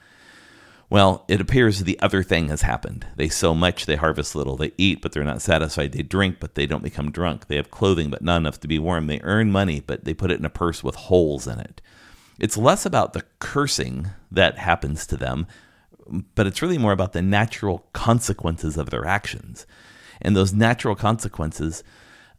Well, 0.89 1.25
it 1.27 1.41
appears 1.41 1.81
the 1.81 1.99
other 1.99 2.23
thing 2.23 2.49
has 2.49 2.63
happened. 2.63 3.07
They 3.17 3.29
sow 3.29 3.55
much, 3.55 3.87
they 3.87 3.97
harvest 3.97 4.37
little. 4.37 4.57
They 4.57 4.71
eat, 4.79 5.03
but 5.03 5.11
they're 5.11 5.25
not 5.25 5.43
satisfied. 5.43 5.91
They 5.93 6.03
drink, 6.03 6.37
but 6.39 6.55
they 6.55 6.67
don't 6.67 6.85
become 6.85 7.11
drunk. 7.11 7.49
They 7.49 7.57
have 7.57 7.73
clothing, 7.73 8.11
but 8.11 8.23
not 8.23 8.37
enough 8.37 8.61
to 8.61 8.69
be 8.69 8.79
warm. 8.79 9.09
They 9.09 9.21
earn 9.25 9.51
money, 9.51 9.81
but 9.81 10.05
they 10.05 10.15
put 10.15 10.31
it 10.31 10.39
in 10.39 10.45
a 10.45 10.51
purse 10.51 10.85
with 10.85 10.95
holes 10.95 11.49
in 11.49 11.59
it. 11.59 11.83
It's 12.39 12.57
less 12.57 12.87
about 12.87 13.15
the 13.15 13.25
cursing 13.41 14.11
that 14.31 14.59
happens 14.59 15.07
to 15.09 15.17
them 15.17 15.49
but 16.35 16.47
it's 16.47 16.63
really 16.63 16.79
more 16.79 16.93
about 16.93 17.13
the 17.13 17.23
natural 17.23 17.87
consequences 17.93 18.77
of 18.77 18.91
their 18.91 19.07
actions. 19.07 19.67
And 20.21 20.35
those 20.35 20.53
natural 20.53 20.95
consequences 20.95 21.83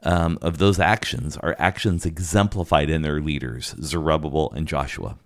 um, 0.03 0.38
of 0.41 0.58
those 0.58 0.80
actions 0.80 1.38
are 1.38 1.56
actions 1.58 2.06
exemplified 2.06 2.89
in 2.89 3.01
their 3.01 3.19
leaders, 3.19 3.75
Zerubbabel 3.82 4.51
and 4.56 4.67
Joshua. 4.67 5.17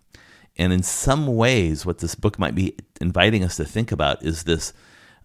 And 0.58 0.74
in 0.74 0.84
some 0.84 1.36
ways, 1.36 1.86
what 1.86 2.00
this 2.00 2.16
book 2.16 2.38
might 2.38 2.56
be 2.56 2.76
inviting 3.00 3.44
us 3.44 3.56
to 3.58 3.66
think 3.66 3.92
about 3.92 4.24
is 4.24 4.44
this 4.44 4.74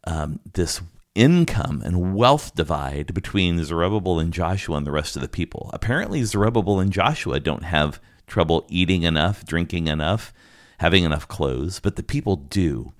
um, 0.04 0.38
this 0.54 0.80
income 1.16 1.82
and 1.84 2.14
wealth 2.14 2.54
divide 2.54 3.12
between 3.14 3.64
Zerubbabel 3.64 4.20
and 4.20 4.32
Joshua 4.32 4.76
and 4.76 4.86
the 4.86 4.92
rest 4.92 5.16
of 5.16 5.22
the 5.22 5.28
people. 5.28 5.70
Apparently, 5.72 6.22
Zerubbabel 6.22 6.78
and 6.78 6.92
Joshua 6.92 7.40
don't 7.40 7.64
have 7.64 8.00
trouble 8.26 8.66
eating 8.68 9.02
enough, 9.02 9.44
drinking 9.44 9.88
enough, 9.88 10.32
having 10.78 11.04
enough 11.04 11.26
clothes, 11.26 11.80
but 11.80 11.96
the 11.96 12.02
people 12.02 12.36
do. 12.36 12.92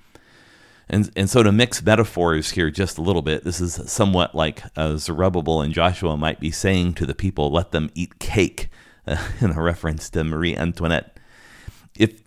And, 0.88 1.10
and 1.16 1.28
so 1.28 1.42
to 1.42 1.50
mix 1.50 1.82
metaphors 1.82 2.50
here 2.50 2.70
just 2.70 2.98
a 2.98 3.02
little 3.02 3.22
bit, 3.22 3.44
this 3.44 3.60
is 3.60 3.74
somewhat 3.90 4.34
like 4.34 4.62
uh, 4.76 4.96
Zerubbabel 4.96 5.60
and 5.60 5.74
Joshua 5.74 6.16
might 6.16 6.38
be 6.38 6.52
saying 6.52 6.94
to 6.94 7.06
the 7.06 7.14
people, 7.14 7.50
let 7.50 7.72
them 7.72 7.90
eat 7.94 8.18
cake, 8.18 8.68
uh, 9.06 9.16
in 9.40 9.50
a 9.50 9.60
reference 9.60 10.08
to 10.10 10.22
Marie 10.22 10.56
Antoinette. 10.56 11.18
If, 11.98 12.22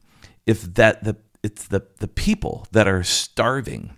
if 0.45 0.73
that 0.75 1.03
the, 1.03 1.15
it's 1.41 1.67
the, 1.67 1.85
the 1.99 2.07
people 2.07 2.67
that 2.71 2.87
are 2.87 3.03
starving, 3.03 3.93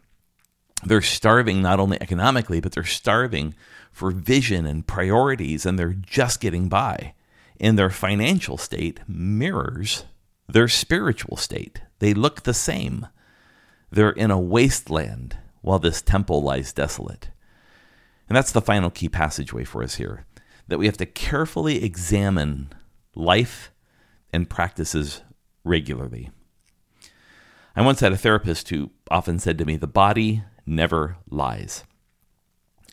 they're 0.84 1.02
starving 1.02 1.62
not 1.62 1.80
only 1.80 2.00
economically, 2.00 2.60
but 2.60 2.72
they're 2.74 2.84
starving 2.84 3.56
for 3.92 4.12
vision 4.12 4.66
and 4.66 4.86
priorities, 4.86 5.66
and 5.66 5.78
they're 5.78 5.94
just 5.94 6.40
getting 6.40 6.70
by. 6.70 7.14
And 7.60 7.78
their 7.78 7.90
financial 7.90 8.58
state 8.58 9.00
mirrors 9.08 10.06
their 10.48 10.68
spiritual 10.68 11.38
state. 11.38 11.82
They 12.00 12.14
look 12.14 12.44
the 12.44 12.54
same. 12.54 13.08
They're 13.92 14.12
in 14.12 14.32
a 14.32 14.40
wasteland 14.40 15.38
while 15.62 15.80
this 15.80 16.02
temple 16.02 16.42
lies 16.42 16.74
desolate. 16.74 17.30
And 18.30 18.36
that's 18.36 18.52
the 18.52 18.62
final 18.62 18.90
key 18.90 19.10
passageway 19.10 19.66
for 19.66 19.84
us 19.84 19.96
here 19.96 20.26
that 20.68 20.78
we 20.78 20.86
have 20.86 20.98
to 20.98 21.06
carefully 21.06 21.84
examine 21.84 22.72
life 23.14 23.72
and 24.32 24.50
practices 24.50 25.22
regularly. 25.66 26.30
I 27.76 27.82
once 27.82 28.00
had 28.00 28.14
a 28.14 28.18
therapist 28.18 28.70
who 28.70 28.92
often 29.10 29.38
said 29.38 29.58
to 29.58 29.66
me, 29.66 29.76
The 29.76 29.88
body 29.88 30.44
never 30.66 31.18
lies. 31.30 31.84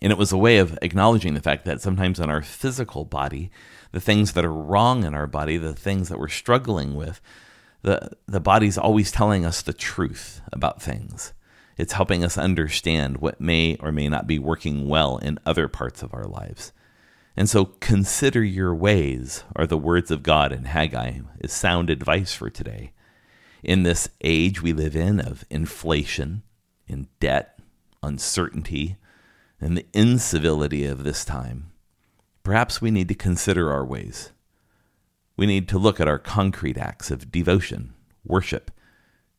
And 0.01 0.13
it 0.13 0.19
was 0.19 0.33
a 0.33 0.39
way 0.39 0.59
of 0.59 0.79
acknowledging 0.83 1.35
the 1.35 1.41
fact 1.41 1.65
that 1.65 1.81
sometimes 1.81 2.21
in 2.21 2.31
our 2.31 2.43
physical 2.43 3.05
body, 3.05 3.51
the 3.93 4.01
things 4.01 4.33
that 4.33 4.45
are 4.45 4.53
wrong 4.53 5.05
in 5.05 5.15
our 5.15 5.27
body, 5.27 5.57
the 5.57 5.75
things 5.75 6.09
that 6.09 6.19
we're 6.19 6.29
struggling 6.29 6.95
with, 6.95 7.21
the 7.89 8.11
the 8.27 8.41
body's 8.41 8.77
always 8.77 9.11
telling 9.11 9.47
us 9.47 9.63
the 9.63 9.73
truth 9.73 10.43
about 10.53 10.83
things. 10.83 11.33
It's 11.79 11.95
helping 11.95 12.23
us 12.23 12.37
understand 12.37 13.19
what 13.19 13.41
may 13.41 13.77
or 13.77 13.93
may 13.93 14.09
not 14.09 14.27
be 14.27 14.39
working 14.39 14.89
well 14.89 15.17
in 15.17 15.39
other 15.47 15.69
parts 15.69 16.03
of 16.03 16.13
our 16.13 16.27
lives. 16.27 16.73
And 17.35 17.49
so 17.49 17.65
consider 17.81 18.45
your 18.45 18.75
ways 18.75 19.45
are 19.57 19.67
the 19.67 19.79
words 19.79 20.11
of 20.11 20.23
God 20.23 20.53
in 20.53 20.67
Haggai 20.67 21.21
is 21.41 21.53
sound 21.53 21.89
advice 21.89 22.35
for 22.35 22.51
today. 22.51 22.93
In 23.63 23.85
this 23.85 24.11
age 24.23 24.61
we 24.61 24.75
live 24.75 24.95
in 24.95 25.19
of 25.19 25.45
inflation, 25.49 26.43
in 26.87 27.09
debt, 27.21 27.59
uncertainty, 28.03 28.97
and 29.61 29.79
the 29.79 29.87
incivility 29.95 30.85
of 30.85 31.05
this 31.05 31.25
time, 31.25 31.71
perhaps 32.43 32.83
we 32.83 32.91
need 32.91 33.09
to 33.09 33.15
consider 33.15 33.73
our 33.73 33.85
ways 33.85 34.33
we 35.39 35.47
need 35.47 35.69
to 35.69 35.79
look 35.79 36.01
at 36.01 36.09
our 36.09 36.19
concrete 36.19 36.77
acts 36.77 37.13
of 37.13 37.31
devotion, 37.31 37.95
worship, 38.25 38.73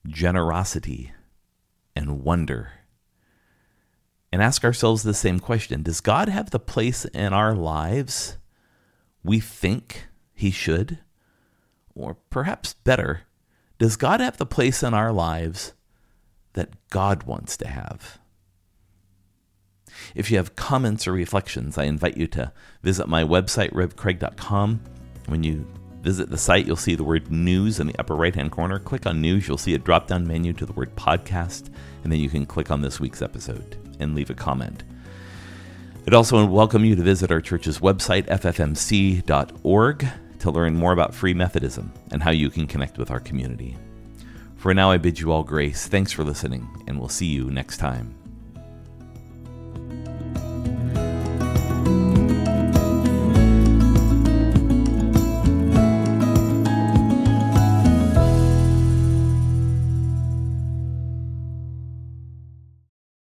generosity, 0.08 1.12
and 1.94 2.24
wonder. 2.24 2.72
And 4.32 4.42
ask 4.42 4.64
ourselves 4.64 5.04
the 5.04 5.14
same 5.14 5.40
question 5.40 5.84
Does 5.84 6.00
God 6.00 6.30
have 6.30 6.52
the 6.52 6.60
place 6.60 7.04
in 7.06 7.34
our 7.34 7.54
lives 7.54 8.38
we 9.24 9.42
think 9.42 10.08
He 10.34 10.52
should? 10.52 11.00
Or 11.94 12.16
perhaps 12.30 12.76
better, 12.76 13.24
does 13.78 13.98
God 13.98 14.22
have 14.22 14.38
the 14.38 14.46
place 14.46 14.82
in 14.82 14.94
our 14.94 15.12
lives 15.12 15.74
that 16.54 16.70
God 16.90 17.24
wants 17.24 17.58
to 17.58 17.68
have? 17.68 18.20
If 20.16 20.32
you 20.32 20.38
have 20.38 20.56
comments 20.56 21.08
or 21.08 21.12
reflections, 21.12 21.78
I 21.78 21.84
invite 21.84 22.16
you 22.16 22.28
to 22.28 22.54
visit 22.84 23.10
my 23.10 23.24
website, 23.24 23.74
revcraig.com. 23.74 24.80
When 25.26 25.44
you 25.44 25.68
Visit 26.02 26.30
the 26.30 26.38
site, 26.38 26.66
you'll 26.66 26.78
see 26.78 26.96
the 26.96 27.04
word 27.04 27.30
news 27.30 27.80
in 27.80 27.88
the 27.88 28.00
upper 28.00 28.16
right 28.16 28.34
hand 28.34 28.52
corner. 28.52 28.80
Click 28.80 29.06
on 29.06 29.20
news, 29.22 29.48
you'll 29.48 29.58
see 29.58 29.74
a 29.74 29.78
drop 29.78 30.08
down 30.08 30.26
menu 30.26 30.54
to 30.54 30.66
the 30.66 30.74
word 30.74 30.96
podcast, 30.96 31.70
and 32.04 32.12
then 32.12 32.20
you 32.20 32.30
can 32.30 32.46
click 32.46 32.72
on 32.72 32.82
this 32.82 33.00
week's 33.00 33.22
episode 33.22 33.78
and 34.00 34.16
leave 34.16 34.30
a 34.30 34.34
comment. 34.34 34.84
I'd 36.08 36.14
also 36.14 36.46
welcome 36.46 36.86
you 36.86 36.96
to 36.96 37.04
visit 37.04 37.32
our 37.32 37.42
church's 37.42 37.80
website, 37.80 38.28
ffmc.org, 38.28 40.08
to 40.40 40.52
learn 40.52 40.76
more 40.76 40.94
about 40.94 41.14
Free 41.14 41.34
Methodism 41.34 41.92
and 42.12 42.24
how 42.24 42.32
you 42.32 42.50
can 42.50 42.66
connect 42.66 42.98
with 42.98 43.12
our 43.12 43.20
community. 43.20 43.78
For 44.56 44.74
now, 44.74 44.92
I 44.92 44.98
bid 44.98 45.20
you 45.20 45.32
all 45.32 45.44
grace. 45.44 45.88
Thanks 45.88 46.12
for 46.12 46.24
listening, 46.24 46.68
and 46.88 46.98
we'll 46.98 47.10
see 47.10 47.28
you 47.28 47.52
next 47.52 47.78
time. 47.78 48.19